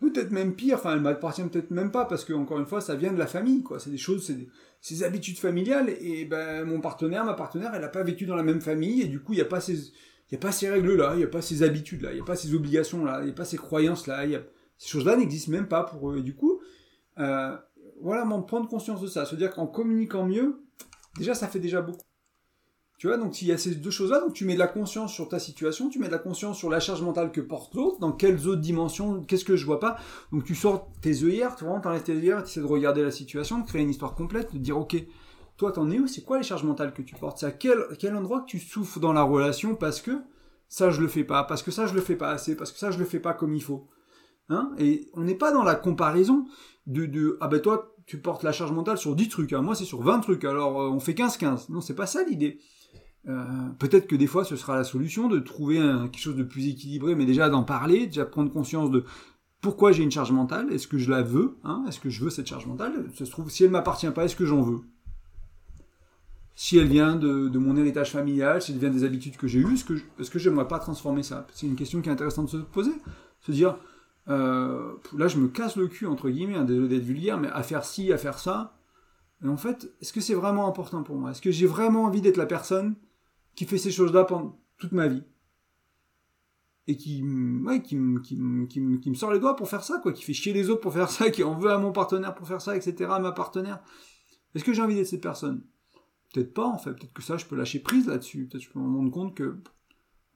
[0.00, 2.94] Peut-être même pire, enfin, elle m'appartient peut-être même pas, parce que, encore une fois, ça
[2.94, 3.78] vient de la famille, quoi.
[3.78, 4.24] C'est des choses,
[4.80, 8.36] c'est des, habitudes familiales, et ben, mon partenaire, ma partenaire, elle a pas vécu dans
[8.36, 9.92] la même famille, et du coup, il n'y a pas ces,
[10.30, 12.24] il y a pas ces règles-là, il n'y a pas ces habitudes-là, il n'y a
[12.24, 14.24] pas ces obligations-là, il n'y a pas ces croyances-là,
[14.78, 16.18] ces choses-là n'existent même pas pour eux.
[16.18, 16.60] Et du coup,
[17.18, 17.56] euh,
[18.00, 20.62] voilà, prendre conscience de ça, se dire qu'en communiquant mieux,
[21.16, 22.04] déjà ça fait déjà beaucoup.
[23.00, 25.10] Tu vois, donc s'il y a ces deux choses-là, donc tu mets de la conscience
[25.14, 27.98] sur ta situation, tu mets de la conscience sur la charge mentale que porte l'autre,
[27.98, 29.96] dans quelles autres dimensions, qu'est-ce que je vois pas.
[30.32, 33.10] Donc tu sors tes œillères, tu vois, t'enlèves tes œillères, tu essaies de regarder la
[33.10, 35.02] situation, de créer une histoire complète, de dire ok,
[35.56, 37.78] toi t'en es où, c'est quoi les charges mentales que tu portes, c'est à quel,
[37.98, 40.20] quel endroit que tu souffres dans la relation parce que
[40.68, 42.78] ça je le fais pas, parce que ça je le fais pas assez, parce que
[42.78, 43.88] ça je le fais pas comme il faut.
[44.50, 44.72] Hein?
[44.78, 46.44] Et on n'est pas dans la comparaison
[46.86, 49.62] de, de ah ben toi tu portes la charge mentale sur 10 trucs, hein.
[49.62, 51.70] moi c'est sur 20 trucs, alors euh, on fait 15-15.
[51.70, 52.58] Non, c'est pas ça l'idée.
[53.28, 53.44] Euh,
[53.78, 55.76] peut-être que des fois ce sera la solution de trouver
[56.10, 59.04] quelque chose de plus équilibré, mais déjà d'en parler, déjà prendre conscience de
[59.60, 62.30] pourquoi j'ai une charge mentale, est-ce que je la veux, hein, est-ce que je veux
[62.30, 64.80] cette charge mentale, se trouve, si elle m'appartient pas, est-ce que j'en veux?
[66.56, 69.74] Si elle vient de, mon héritage familial, si elle vient des habitudes que j'ai eues,
[69.74, 71.46] est-ce que, est-ce que j'aimerais pas transformer ça?
[71.54, 72.90] C'est une question qui est intéressante de se poser,
[73.40, 73.76] se dire,
[74.30, 77.62] euh, là, je me casse le cul, entre guillemets, hein, désolé d'être vulgaire, mais à
[77.62, 78.78] faire ci, à faire ça.
[79.44, 81.32] Et en fait, est-ce que c'est vraiment important pour moi?
[81.32, 82.94] Est-ce que j'ai vraiment envie d'être la personne
[83.56, 85.24] qui fait ces choses-là pendant toute ma vie?
[86.86, 90.12] Et qui, ouais, qui, qui, qui, qui, me sort les doigts pour faire ça, quoi,
[90.12, 92.46] qui fait chier les autres pour faire ça, qui en veut à mon partenaire pour
[92.46, 93.80] faire ça, etc., à ma partenaire.
[94.54, 95.64] Est-ce que j'ai envie d'être cette personne?
[96.32, 96.92] Peut-être pas, en fait.
[96.92, 98.46] Peut-être que ça, je peux lâcher prise là-dessus.
[98.46, 99.60] Peut-être que je peux me rendre compte que,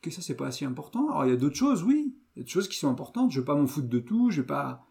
[0.02, 1.10] que ça, c'est pas si important.
[1.10, 2.16] Alors, il y a d'autres choses, oui.
[2.34, 4.30] Il y a des choses qui sont importantes, je vais pas m'en foutre de tout,
[4.30, 4.86] je vais pas...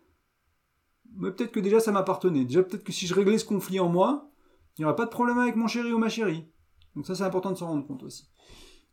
[1.15, 2.45] Mais peut-être que déjà ça m'appartenait.
[2.45, 4.31] Déjà peut-être que si je réglais ce conflit en moi,
[4.77, 6.47] il n'y aurait pas de problème avec mon chéri ou ma chérie.
[6.95, 8.29] Donc ça c'est important de s'en rendre compte aussi.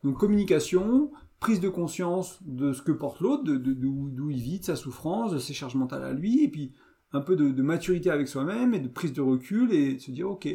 [0.05, 4.77] Donc communication, prise de conscience de ce que porte l'autre, d'où il vit, de sa
[4.77, 6.75] souffrance, de ses charges mentales à lui, et puis
[7.13, 10.49] un peu de maturité avec soi-même et de prise de recul et se dire ok,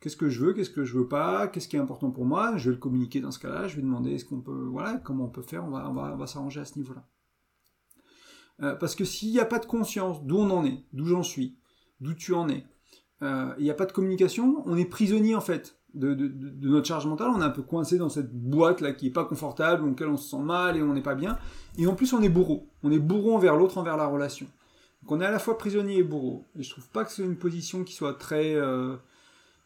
[0.00, 2.56] qu'est-ce que je veux, qu'est-ce que je veux pas, qu'est-ce qui est important pour moi,
[2.56, 5.24] je vais le communiquer dans ce cas-là, je vais demander est-ce qu'on peut, voilà, comment
[5.24, 7.06] on peut faire, on va, on va, on va s'arranger à ce niveau-là.
[8.62, 11.22] Euh, parce que s'il n'y a pas de conscience d'où on en est, d'où j'en
[11.22, 11.58] suis,
[12.00, 12.66] d'où tu en es,
[13.22, 16.14] euh, il n'y a pas de communication, on est prisonnier en fait de,
[16.62, 19.24] notre charge mentale, on est un peu coincé dans cette boîte là qui est pas
[19.24, 21.38] confortable, dans laquelle on se sent mal et on n'est pas bien,
[21.78, 24.46] et en plus on est bourreau, on est bourreau envers l'autre, envers la relation.
[25.02, 26.46] Donc on est à la fois prisonnier et bourreau.
[26.58, 28.96] Et je trouve pas que c'est une position qui soit très, euh,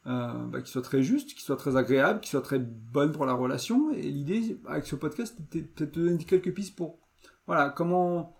[0.06, 3.24] euh, bah, qui soit très juste, qui soit très agréable, qui soit très bonne pour
[3.24, 3.90] la relation.
[3.92, 6.98] Et l'idée avec ce podcast, c'était peut-être donner quelques pistes pour,
[7.46, 8.34] voilà, comment,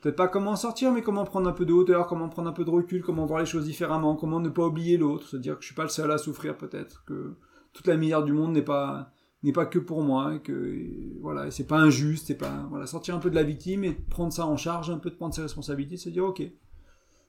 [0.00, 2.64] peut-être pas comment sortir, mais comment prendre un peu de hauteur, comment prendre un peu
[2.64, 5.62] de recul, comment voir les choses différemment, comment ne pas oublier l'autre, se dire que
[5.62, 7.36] je suis pas le seul à souffrir peut-être, que
[7.72, 9.12] toute la misère du monde n'est pas
[9.44, 13.20] n'est pas que pour moi, que voilà, c'est pas injuste, c'est pas voilà, sortir un
[13.20, 15.96] peu de la victime et prendre ça en charge, un peu de prendre ses responsabilités,
[15.96, 16.42] se dire ok,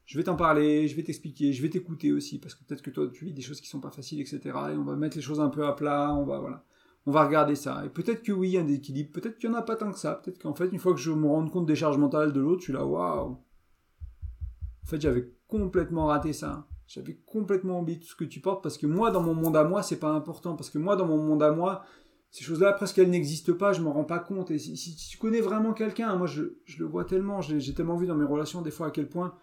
[0.10, 2.90] je vais t'en parler, je vais t'expliquer, je vais t'écouter aussi parce que peut-être que
[2.90, 4.40] toi tu vis des choses qui sont pas faciles, etc.
[4.46, 6.66] Et on va mettre les choses un peu à plat, on va voilà,
[7.06, 7.84] on va regarder ça.
[7.86, 9.76] Et peut-être que oui, il y a un déséquilibre, peut-être qu'il y en a pas
[9.76, 12.00] tant que ça, peut-être qu'en fait une fois que je me rends compte des charges
[12.00, 16.66] mentales de l'autre, je suis là waouh, en fait j'avais complètement raté ça.
[16.88, 19.64] J'avais complètement oublié tout ce que tu portes parce que moi, dans mon monde à
[19.64, 20.56] moi, c'est pas important.
[20.56, 21.84] Parce que moi, dans mon monde à moi,
[22.32, 24.50] ces choses-là, presque elles n'existent pas, je m'en rends pas compte.
[24.50, 26.46] Et si, tu connais vraiment quelqu'un, moi, je,
[26.80, 29.36] le vois tellement, j'ai tellement vu dans mes relations des fois à quel point,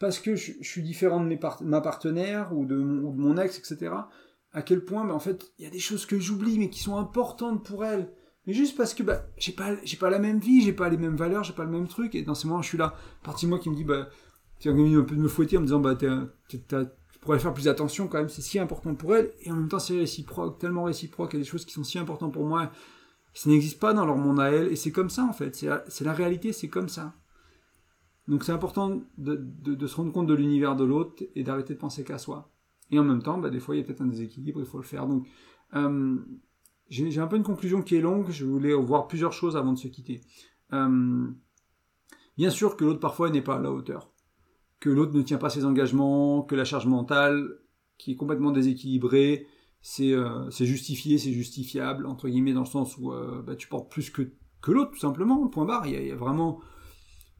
[0.00, 3.92] parce que je, suis différent de ma partenaire ou de, mon ex, etc.,
[4.52, 6.80] à quel point, bah, en fait, il y a des choses que j'oublie, mais qui
[6.80, 8.12] sont importantes pour elle.
[8.48, 10.96] Mais juste parce que bah, j'ai pas, j'ai pas la même vie, j'ai pas les
[10.96, 12.16] mêmes valeurs, j'ai pas le même truc.
[12.16, 14.08] Et dans ces moments, je suis là, partie de moi qui me dit, bah,
[14.60, 16.58] tu as un peu de me fouetter en me disant bah tu
[17.20, 19.78] pourrais faire plus attention quand même c'est si important pour elle et en même temps
[19.78, 22.70] c'est réciproque tellement réciproque il y a des choses qui sont si importantes pour moi
[23.32, 26.04] ça n'existe pas dans leur monde à elle et c'est comme ça en fait c'est
[26.04, 27.14] la, réalité c'est comme ça
[28.30, 32.04] donc c'est important de, se rendre compte de l'univers de l'autre et d'arrêter de penser
[32.04, 32.52] qu'à soi.
[32.92, 34.78] Et en même temps bah, des fois il y a peut-être un déséquilibre il faut
[34.78, 35.08] le faire.
[35.08, 35.26] Donc
[35.74, 36.16] euh,
[36.88, 38.30] j'ai un peu une conclusion qui est longue.
[38.30, 40.20] Je voulais voir plusieurs choses avant de se quitter.
[40.72, 41.28] Euh,
[42.36, 44.12] bien sûr que l'autre parfois n'est pas à la hauteur.
[44.78, 47.58] Que l'autre ne tient pas ses engagements, que la charge mentale,
[47.98, 49.48] qui est complètement déséquilibrée,
[49.82, 53.12] c'est euh, justifié, c'est justifiable, entre guillemets, dans le sens où
[53.44, 55.86] bah, tu portes plus que l'autre, tout simplement, point barre.
[55.86, 56.60] Il y, a, vraiment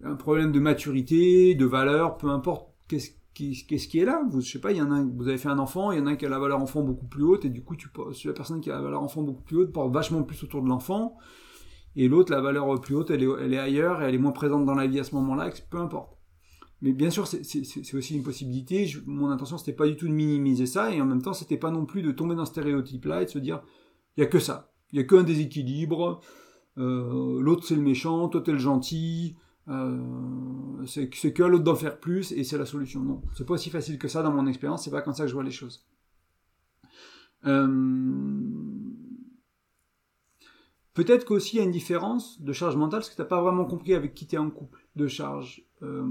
[0.05, 4.23] un problème de maturité, de valeur, peu importe qu'est-ce qui, est là.
[4.31, 6.03] Vous, je sais pas, il y en a vous avez fait un enfant, il y
[6.03, 7.89] en a un qui a la valeur enfant beaucoup plus haute, et du coup, tu,
[8.25, 10.69] la personne qui a la valeur enfant beaucoup plus haute porte vachement plus autour de
[10.69, 11.17] l'enfant,
[11.97, 14.33] et l'autre, la valeur plus haute, elle est, elle est ailleurs, et elle est moins
[14.33, 16.17] présente dans la vie à ce moment-là, peu importe.
[16.83, 18.91] Mais bien sûr, c'est aussi une possibilité.
[19.05, 21.71] mon intention, c'était pas du tout de minimiser ça, et en même temps, c'était pas
[21.71, 23.63] non plus de tomber dans ce stéréotype-là et de se dire,
[24.17, 24.73] il y a que ça.
[24.93, 26.21] Il y a qu'un déséquilibre.
[26.79, 29.37] Euh, l'autre, c'est le méchant, toi, t'es le gentil.
[29.69, 33.01] Euh, c'est que l'autre d'en faire plus, et c'est la solution.
[33.01, 34.85] Non, c'est pas aussi facile que ça dans mon expérience.
[34.85, 35.87] C'est pas comme ça que je vois les choses.
[37.47, 37.67] Euh,
[40.95, 43.65] peut-être qu'aussi il y a une différence de charge mentale, parce que t'as pas vraiment
[43.65, 46.05] compris avec qui t'es en couple de charge euh,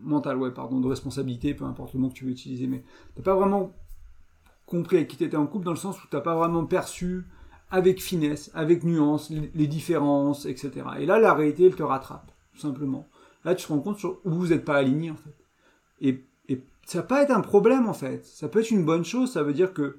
[0.00, 2.84] mentale, ouais, pardon, de responsabilité, peu importe le mot que tu veux utiliser, mais
[3.16, 3.74] t'as pas vraiment
[4.66, 7.24] compris avec qui t'étais en couple dans le sens où t'as pas vraiment perçu
[7.70, 10.72] avec finesse, avec nuance, les, différences, etc.
[11.00, 13.08] Et là, la réalité, elle te rattrape, tout simplement.
[13.44, 15.36] Là, tu te rends compte où vous n'êtes pas aligné, en fait.
[16.00, 18.24] Et, et ça pas être un problème, en fait.
[18.24, 19.32] Ça peut être une bonne chose.
[19.32, 19.98] Ça veut dire que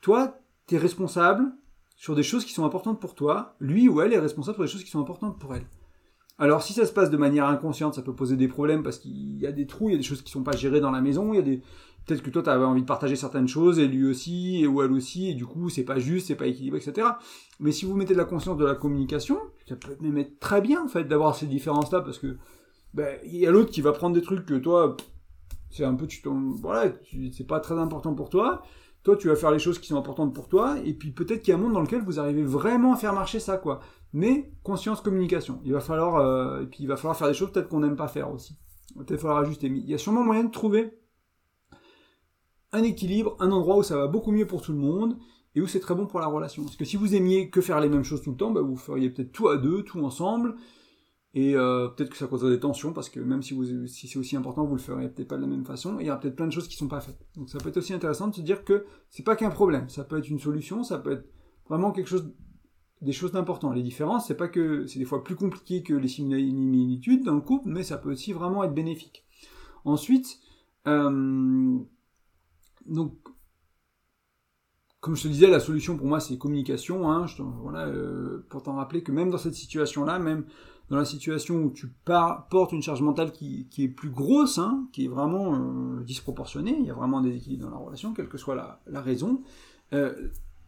[0.00, 1.52] toi, tu es responsable
[1.96, 3.56] sur des choses qui sont importantes pour toi.
[3.60, 5.66] Lui ou elle est responsable pour des choses qui sont importantes pour elle.
[6.38, 9.38] Alors si ça se passe de manière inconsciente, ça peut poser des problèmes parce qu'il
[9.38, 11.00] y a des trous, il y a des choses qui sont pas gérées dans la
[11.00, 11.62] maison, il y a des
[12.06, 14.82] peut-être que toi tu avais envie de partager certaines choses et lui aussi et ou
[14.82, 17.06] elle aussi et du coup c'est pas juste, c'est pas équilibré, etc.
[17.60, 19.38] Mais si vous mettez de la conscience de la communication,
[19.68, 22.36] ça peut même être très bien en fait d'avoir ces différences là parce que
[22.94, 24.96] ben, il y a l'autre qui va prendre des trucs que toi
[25.70, 26.22] c'est un peu tu
[26.60, 26.92] voilà
[27.32, 28.62] c'est pas très important pour toi
[29.02, 31.52] toi tu vas faire les choses qui sont importantes pour toi et puis peut-être qu'il
[31.52, 33.80] y a un monde dans lequel vous arrivez vraiment à faire marcher ça quoi
[34.12, 35.60] mais conscience communication.
[35.64, 37.96] Il va falloir, euh, et puis il va falloir faire des choses peut-être qu'on n'aime
[37.96, 38.56] pas faire aussi.
[38.96, 39.68] Peut-être falloir ajuster.
[39.68, 40.98] Mais il y a sûrement moyen de trouver
[42.72, 45.16] un équilibre, un endroit où ça va beaucoup mieux pour tout le monde
[45.54, 46.62] et où c'est très bon pour la relation.
[46.62, 48.76] Parce que si vous aimiez que faire les mêmes choses tout le temps, bah, vous
[48.76, 50.56] feriez peut-être tout à deux, tout ensemble,
[51.32, 54.18] et euh, peut-être que ça causerait des tensions, parce que même si, vous, si c'est
[54.18, 56.16] aussi important, vous le ferez peut-être pas de la même façon, et il y a
[56.16, 57.18] peut-être plein de choses qui sont pas faites.
[57.36, 60.04] Donc ça peut être aussi intéressant de se dire que c'est pas qu'un problème, ça
[60.04, 61.28] peut être une solution, ça peut être
[61.68, 62.32] vraiment quelque chose
[63.02, 63.72] des choses d'important.
[63.72, 67.42] Les différences, c'est pas que c'est des fois plus compliqué que les similitudes dans le
[67.42, 69.26] couple, mais ça peut aussi vraiment être bénéfique.
[69.84, 70.38] Ensuite,
[70.86, 71.78] euh,
[72.88, 73.14] donc,
[75.00, 77.10] comme je te disais, la solution pour moi c'est communication.
[77.10, 77.26] Hein,
[77.62, 80.44] voilà, euh, pour t'en rappeler que même dans cette situation-là, même
[80.88, 85.06] dans la situation où tu portes une charge mentale qui, est plus grosse, hein, qui
[85.06, 88.38] est vraiment euh, disproportionnée, il y a vraiment des équilibres dans la relation, quelle que
[88.38, 89.42] soit la, raison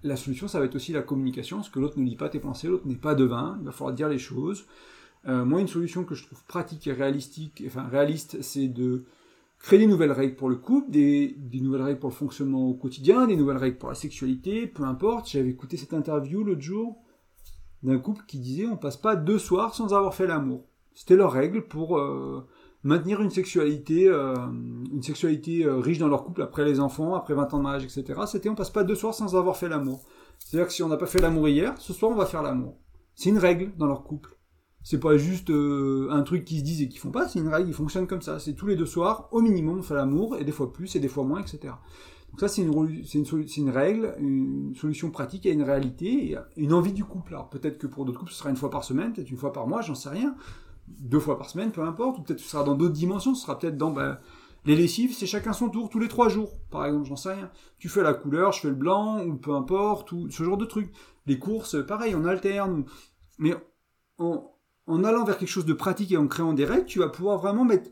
[0.03, 2.39] la solution, ça va être aussi la communication, parce que l'autre ne lit pas tes
[2.39, 4.67] pensées, l'autre n'est pas devin, il va falloir dire les choses.
[5.27, 9.05] Euh, moi, une solution que je trouve pratique et réalistique, enfin réaliste, c'est de
[9.59, 13.27] créer des nouvelles règles pour le couple, des, nouvelles règles pour le fonctionnement au quotidien,
[13.27, 15.29] des nouvelles règles pour la sexualité, peu importe.
[15.31, 16.97] J'avais écouté cette interview l'autre jour
[17.83, 20.65] d'un couple qui disait on passe pas deux soirs sans avoir fait l'amour.
[20.95, 22.47] C'était leur règle pour euh,
[22.83, 24.35] maintenir une sexualité, euh,
[24.93, 27.85] une sexualité euh, riche dans leur couple après les enfants, après 20 ans de mariage,
[27.85, 28.21] etc.
[28.27, 30.05] C'était on passe pas deux soirs sans avoir fait l'amour.
[30.39, 32.79] C'est-à-dire que si on n'a pas fait l'amour hier, ce soir on va faire l'amour.
[33.15, 34.38] C'est une règle dans leur couple.
[34.91, 37.49] C'est pas juste euh, un truc qu'ils se disent et qu'ils font pas, c'est une
[37.49, 38.39] règle, ils fonctionnent comme ça.
[38.39, 40.99] C'est tous les deux soirs, au minimum, on fait l'amour, et des fois plus, et
[40.99, 41.75] des fois moins, etc.
[42.31, 46.39] Donc ça, c'est une, c'est une, une, règle, une solution pratique à une réalité, et
[46.57, 47.35] une envie du couple.
[47.35, 49.53] Alors peut-être que pour d'autres couples, ce sera une fois par semaine, peut-être une fois
[49.53, 50.35] par mois, j'en sais rien.
[50.87, 53.59] Deux fois par semaine, peu importe, ou peut-être ce sera dans d'autres dimensions, ce sera
[53.59, 53.91] peut-être dans...
[53.91, 54.23] Bah,
[54.65, 57.51] les lessives, c'est chacun son tour, tous les trois jours, par exemple, j'en sais rien.
[57.79, 60.65] Tu fais la couleur, je fais le blanc, ou peu importe, ou ce genre de
[60.65, 60.91] truc.
[61.27, 62.87] Les courses, pareil, on alterne.
[63.39, 63.55] Mais
[64.17, 64.51] en,
[64.89, 67.39] en allant vers quelque chose de pratique et en créant des règles, tu vas pouvoir
[67.39, 67.91] vraiment mettre,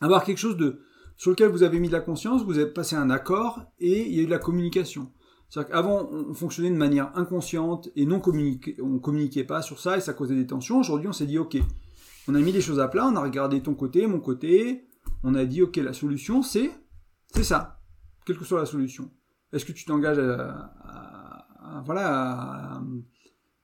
[0.00, 0.82] avoir quelque chose de,
[1.16, 4.14] sur lequel vous avez mis de la conscience, vous avez passé un accord et il
[4.14, 5.10] y a eu de la communication.
[5.48, 10.00] C'est-à-dire on fonctionnait de manière inconsciente et non communiqué, on communiquait pas sur ça et
[10.00, 10.80] ça causait des tensions.
[10.80, 11.56] Aujourd'hui, on s'est dit, ok,
[12.28, 14.86] on a mis les choses à plat, on a regardé ton côté, mon côté,
[15.22, 16.70] on a dit, ok, la solution, c'est,
[17.34, 17.80] c'est ça,
[18.24, 19.10] quelle que soit la solution.
[19.52, 22.82] Est-ce que tu t'engages à, voilà, à,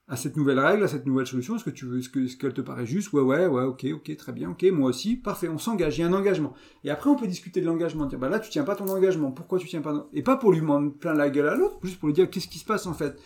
[0.08, 2.36] à cette nouvelle règle, à cette nouvelle solution Est-ce que tu veux, ce que, ce
[2.36, 3.12] qu'elle te paraît juste?
[3.12, 6.04] Ouais, ouais, ouais, ok, ok, très bien, ok, moi aussi, parfait, on s'engage, il y
[6.04, 6.54] a un engagement.
[6.84, 9.30] Et après, on peut discuter de l'engagement, dire, bah là, tu tiens pas ton engagement,
[9.30, 11.98] pourquoi tu tiens pas Et pas pour lui prendre plein la gueule à l'autre, juste
[11.98, 13.20] pour lui dire, qu'est-ce qui se passe en fait?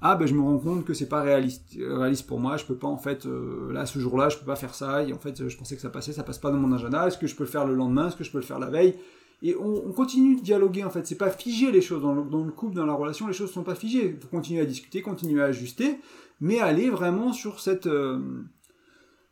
[0.00, 2.76] Ah ben je me rends compte que c'est pas réaliste réaliste pour moi je peux
[2.76, 5.48] pas en fait euh, là ce jour-là je peux pas faire ça et en fait
[5.48, 7.42] je pensais que ça passait ça passe pas dans mon agenda est-ce que je peux
[7.42, 8.94] le faire le lendemain est-ce que je peux le faire la veille?
[9.40, 12.76] Et on, continue de dialoguer en fait c'est pas figé les choses dans le, couple
[12.76, 14.14] dans la relation les choses sont pas figées.
[14.14, 15.98] Il faut continuer à discuter continuer à ajuster
[16.40, 18.44] mais aller vraiment sur cette euh,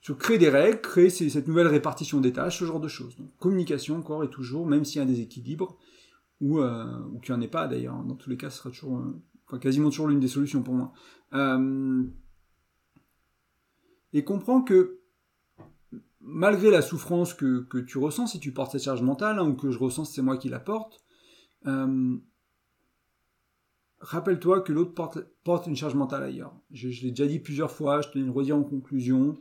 [0.00, 3.16] sur créer des règles, créer cette nouvelle répartition des tâches, ce genre de choses.
[3.16, 5.76] Donc, communication encore et toujours, même s'il y a un déséquilibre,
[6.40, 8.70] ou, euh, ou qu'il n'y en ait pas d'ailleurs, dans tous les cas, ce sera
[8.70, 10.92] toujours, euh, enfin, quasiment toujours l'une des solutions pour moi.
[14.12, 15.00] Et comprends que
[16.20, 19.70] malgré la souffrance que, tu ressens si tu portes cette charge mentale, hein, ou que
[19.70, 21.04] je ressens c'est moi qui la porte,
[24.06, 24.94] rappelle-toi que l'autre
[25.44, 26.54] porte, une charge mentale ailleurs.
[26.70, 29.36] Je, l'ai déjà dit plusieurs fois, je te le redire en conclusion.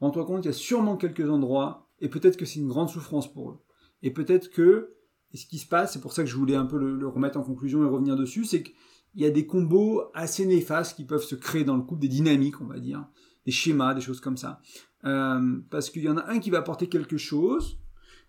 [0.00, 3.32] Rends-toi compte qu'il y a sûrement quelques endroits, et peut-être que c'est une grande souffrance
[3.32, 3.58] pour eux.
[4.02, 4.96] Et peut-être que,
[5.32, 7.38] et ce qui se passe, c'est pour ça que je voulais un peu le, remettre
[7.38, 8.74] en conclusion et revenir dessus, c'est qu'il
[9.16, 12.60] y a des combos assez néfastes qui peuvent se créer dans le couple, des dynamiques,
[12.60, 13.06] on va dire,
[13.46, 14.60] des schémas, des choses comme ça.
[15.04, 17.80] Euh, parce qu'il y en a un qui va apporter quelque chose,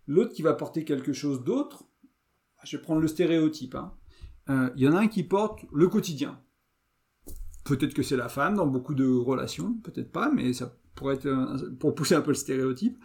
[0.08, 1.84] l'autre qui va apporter quelque chose d'autre.
[2.64, 3.76] Je vais prendre le stéréotype.
[3.76, 3.94] Hein
[4.76, 6.40] il euh, y en a un qui porte le quotidien.
[7.64, 11.76] Peut-être que c'est la femme dans beaucoup de relations, peut-être pas, mais ça pourrait être
[11.80, 12.98] pour pousser un peu le stéréotype.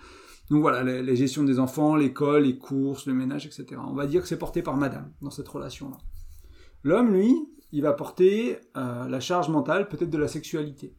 [0.50, 3.80] Donc voilà, la, gestion des enfants, l'école, les courses, le ménage, etc.
[3.84, 5.98] On va dire que c'est porté par madame dans cette relation-là.
[6.84, 7.34] L'homme, lui,
[7.72, 10.96] il va porter euh, la charge mentale peut-être de la sexualité.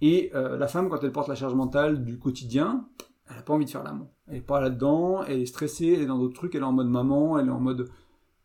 [0.00, 2.88] Et euh, la femme, quand elle porte la charge mentale du quotidien,
[3.28, 4.08] elle n'a pas envie de faire l'amour.
[4.26, 6.72] Elle n'est pas là-dedans, elle est stressée, elle est dans d'autres trucs, elle est en
[6.72, 7.90] mode maman, elle est en mode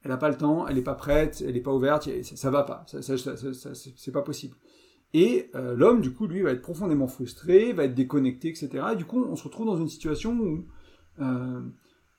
[0.04, 2.64] elle n'a pas le temps, elle n'est pas prête, elle n'est pas ouverte, ça, va
[2.64, 4.56] pas, ça, ça, c'est pas possible.
[5.14, 8.70] Et euh, l'homme, du coup, lui, va être profondément frustré, va être déconnecté, etc.
[8.94, 10.66] Et du coup, on se retrouve dans une situation où,
[11.20, 11.62] euh,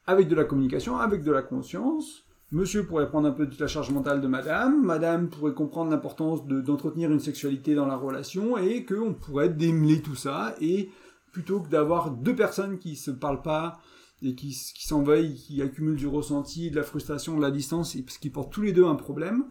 [0.06, 3.66] avec de la communication, avec de la conscience, monsieur pourrait prendre un peu de la
[3.66, 8.84] charge mentale de madame, madame pourrait comprendre l'importance d'entretenir une sexualité dans la relation, et
[8.84, 10.90] qu'on pourrait démêler tout ça, et
[11.32, 13.80] plutôt que d'avoir deux personnes qui se parlent pas,
[14.22, 17.96] et qui, qui s'en veuillent, qui accumulent du ressenti, de la frustration, de la distance,
[18.04, 19.46] parce qu'ils portent tous les deux un problème,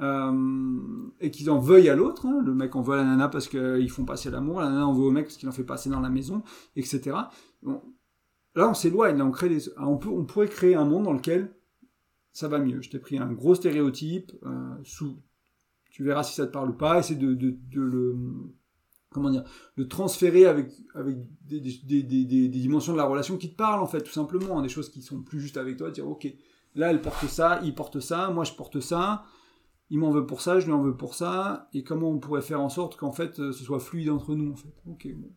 [0.00, 2.26] euh, et qu'ils en veuillent à l'autre.
[2.26, 2.42] Hein.
[2.44, 4.92] Le mec en veut à la nana parce qu'ils font passer l'amour, la nana en
[4.92, 6.42] veut au mec parce qu'il en fait passer dans la maison,
[6.74, 7.16] etc.
[8.54, 11.12] Là, on s'éloigne, là, on crée des, on, peut, on pourrait créer un monde dans
[11.12, 11.54] lequel
[12.32, 12.82] ça va mieux.
[12.82, 15.16] Je t'ai pris un gros stéréotype, euh, sous,
[15.90, 18.26] tu verras si ça te parle ou pas, essaie de le
[19.10, 19.44] comment dire,
[19.76, 23.80] le transférer avec, avec des, des, des, des, dimensions de la relation qui te parlent,
[23.80, 26.26] en fait, tout simplement, hein, des choses qui sont plus justes avec toi, dire, ok,
[26.74, 29.24] là, elle porte ça, il porte ça, moi, je porte ça,
[29.90, 32.42] il m'en veut pour ça, je lui en veux pour ça, et comment on pourrait
[32.42, 34.74] faire en sorte qu'en fait, ce soit fluide entre nous, en fait.
[34.86, 35.30] Ok, bon.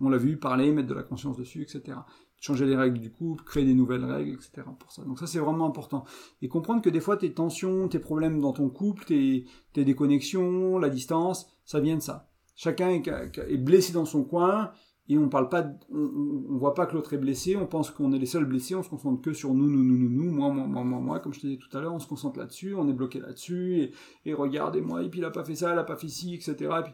[0.00, 1.98] On l'a vu, parler, mettre de la conscience dessus, etc.
[2.40, 4.62] Changer les règles du couple, créer des nouvelles règles, etc.
[4.78, 5.02] pour ça.
[5.02, 6.04] Donc ça, c'est vraiment important.
[6.40, 10.78] Et comprendre que des fois, tes tensions, tes problèmes dans ton couple, tes, tes déconnexions,
[10.78, 12.27] la distance, ça vient de ça
[12.58, 14.72] chacun est, blessé dans son coin
[15.08, 18.18] et on parle pas, on, voit pas que l'autre est blessé, on pense qu'on est
[18.18, 20.66] les seuls blessés, on se concentre que sur nous, nous, nous, nous, nous, moi, moi,
[20.66, 22.86] moi, moi, moi, comme je te disais tout à l'heure, on se concentre là-dessus, on
[22.88, 23.90] est bloqué là-dessus,
[24.26, 26.54] et, regardez-moi, et puis il a pas fait ça, il a pas fait ci, etc.
[26.58, 26.92] Et puis,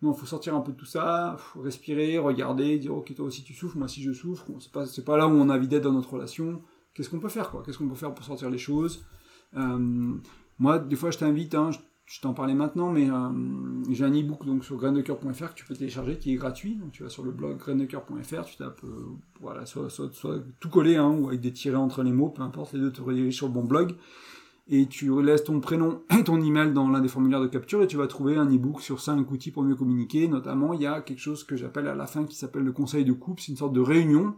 [0.00, 3.52] non, faut sortir un peu de tout ça, respirer, regarder, dire, ok, toi aussi tu
[3.52, 5.92] souffres, moi aussi je souffre, c'est pas, pas là où on a envie d'être dans
[5.92, 6.62] notre relation,
[6.94, 9.04] qu'est-ce qu'on peut faire, quoi, qu'est-ce qu'on peut faire pour sortir les choses,
[9.56, 10.14] euh,
[10.58, 11.70] moi, des fois, je t'invite, hein,
[12.06, 13.30] je t'en parlais maintenant, mais euh,
[13.90, 16.74] j'ai un e-book donc sur graindecoeur.fr que tu peux télécharger qui est gratuit.
[16.76, 19.06] Donc tu vas sur le blog graindecoeur.fr, tu tapes euh,
[19.40, 19.88] voilà, soit,
[20.60, 23.00] tout collé hein, ou avec des tirets entre les mots, peu importe, les deux te
[23.00, 23.94] redirigent sur le bon blog.
[24.68, 27.86] Et tu laisses ton prénom et ton email dans l'un des formulaires de capture et
[27.86, 30.28] tu vas trouver un e-book sur 5 outils pour mieux communiquer.
[30.28, 33.04] Notamment, il y a quelque chose que j'appelle à la fin qui s'appelle le conseil
[33.04, 33.42] de couple.
[33.42, 34.36] C'est une sorte de réunion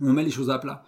[0.00, 0.84] où on met les choses à plat.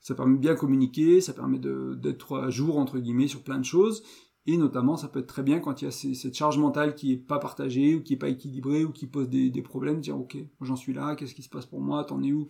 [0.00, 3.64] Ça permet de bien communiquer, ça permet d'être à jour, entre guillemets, sur plein de
[3.64, 4.04] choses.
[4.50, 7.12] Et notamment, ça peut être très bien quand il y a cette charge mentale qui
[7.12, 10.38] est pas partagée, ou qui est pas équilibrée, ou qui pose des, problèmes, dire ok,
[10.62, 12.46] j'en suis là, qu'est-ce qui se passe pour moi, t'en es où,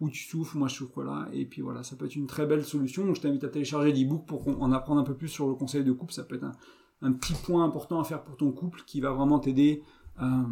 [0.00, 2.46] où tu souffres, moi je souffre là, et puis voilà, ça peut être une très
[2.46, 3.04] belle solution.
[3.04, 5.82] Donc je t'invite à télécharger l'e-book pour en apprendre un peu plus sur le conseil
[5.82, 6.12] de couple.
[6.12, 6.52] Ça peut être un,
[7.00, 9.82] un petit point important à faire pour ton couple qui va vraiment t'aider
[10.22, 10.44] euh,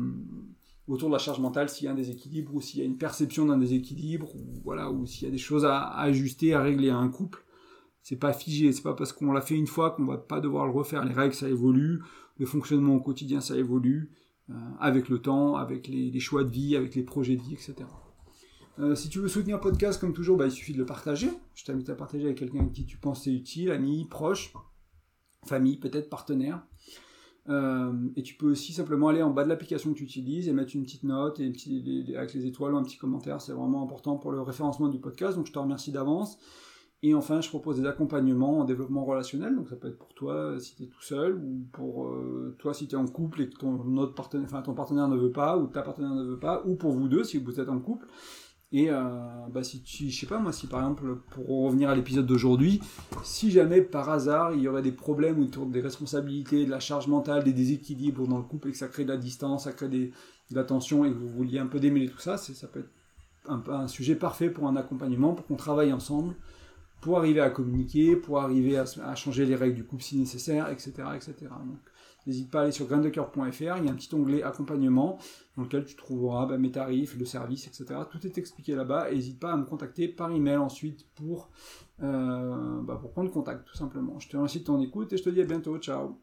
[0.89, 2.99] autour de la charge mentale s'il y a un déséquilibre ou s'il y a une
[2.99, 6.61] perception d'un déséquilibre ou voilà ou s'il y a des choses à, à ajuster, à
[6.61, 7.45] régler à un couple
[8.03, 10.67] c'est pas figé, c'est pas parce qu'on l'a fait une fois qu'on va pas devoir
[10.67, 11.05] le refaire.
[11.05, 12.03] Les règles, ça évolue,
[12.39, 14.11] le fonctionnement au quotidien, ça évolue,
[14.51, 17.75] euh, avec le temps, avec les, choix de vie, avec les projets de vie, etc.
[18.79, 21.31] Euh, si tu veux soutenir un podcast, comme toujours, bah, il suffit de le partager.
[21.55, 24.55] Je t'invite à partager avec quelqu'un qui tu penses c'est utile, ami, proche,
[25.45, 26.63] famille, peut-être partenaire.
[27.49, 30.53] Euh, et tu peux aussi simplement aller en bas de l'application que tu utilises et
[30.53, 33.41] mettre une petite note avec les étoiles ou un petit commentaire.
[33.41, 35.37] C'est vraiment important pour le référencement du podcast.
[35.37, 36.39] Donc je te remercie d'avance.
[37.03, 40.61] Et enfin, je propose des accompagnements en développement relationnel, donc ça peut être pour toi
[40.61, 43.49] si tu es tout seul, ou pour euh, toi si tu es en couple et
[43.49, 46.39] que ton, autre partenaire, enfin, ton partenaire ne veut pas, ou ta partenaire ne veut
[46.39, 48.07] pas, ou pour vous deux si vous êtes en couple.
[48.73, 49.01] Et euh,
[49.51, 52.81] bah, si tu, je sais pas moi, si par exemple, pour revenir à l'épisode d'aujourd'hui,
[53.25, 57.09] si jamais par hasard il y aurait des problèmes autour des responsabilités, de la charge
[57.09, 59.89] mentale, des déséquilibres dans le couple et que ça crée de la distance, ça crée
[59.89, 60.11] de
[60.51, 62.91] la tension et que vous vouliez un peu démêler tout ça, ça peut être
[63.71, 66.35] un sujet parfait pour un accompagnement, pour qu'on travaille ensemble
[67.01, 70.93] pour arriver à communiquer, pour arriver à, changer les règles du couple si nécessaire, etc.
[71.15, 71.35] etc.
[71.41, 71.79] Donc,
[72.27, 75.19] n'hésite pas à aller sur graindecoeur.fr, il y a un petit onglet accompagnement
[75.57, 78.01] dans lequel tu trouveras bah, mes tarifs, le service, etc.
[78.11, 79.11] Tout est expliqué là-bas.
[79.11, 81.51] N'hésite pas à me contacter par email ensuite pour,
[82.03, 84.19] euh, bah, pour prendre contact, tout simplement.
[84.19, 85.79] Je te remercie de ton écoute et je te dis à bientôt.
[85.79, 86.21] Ciao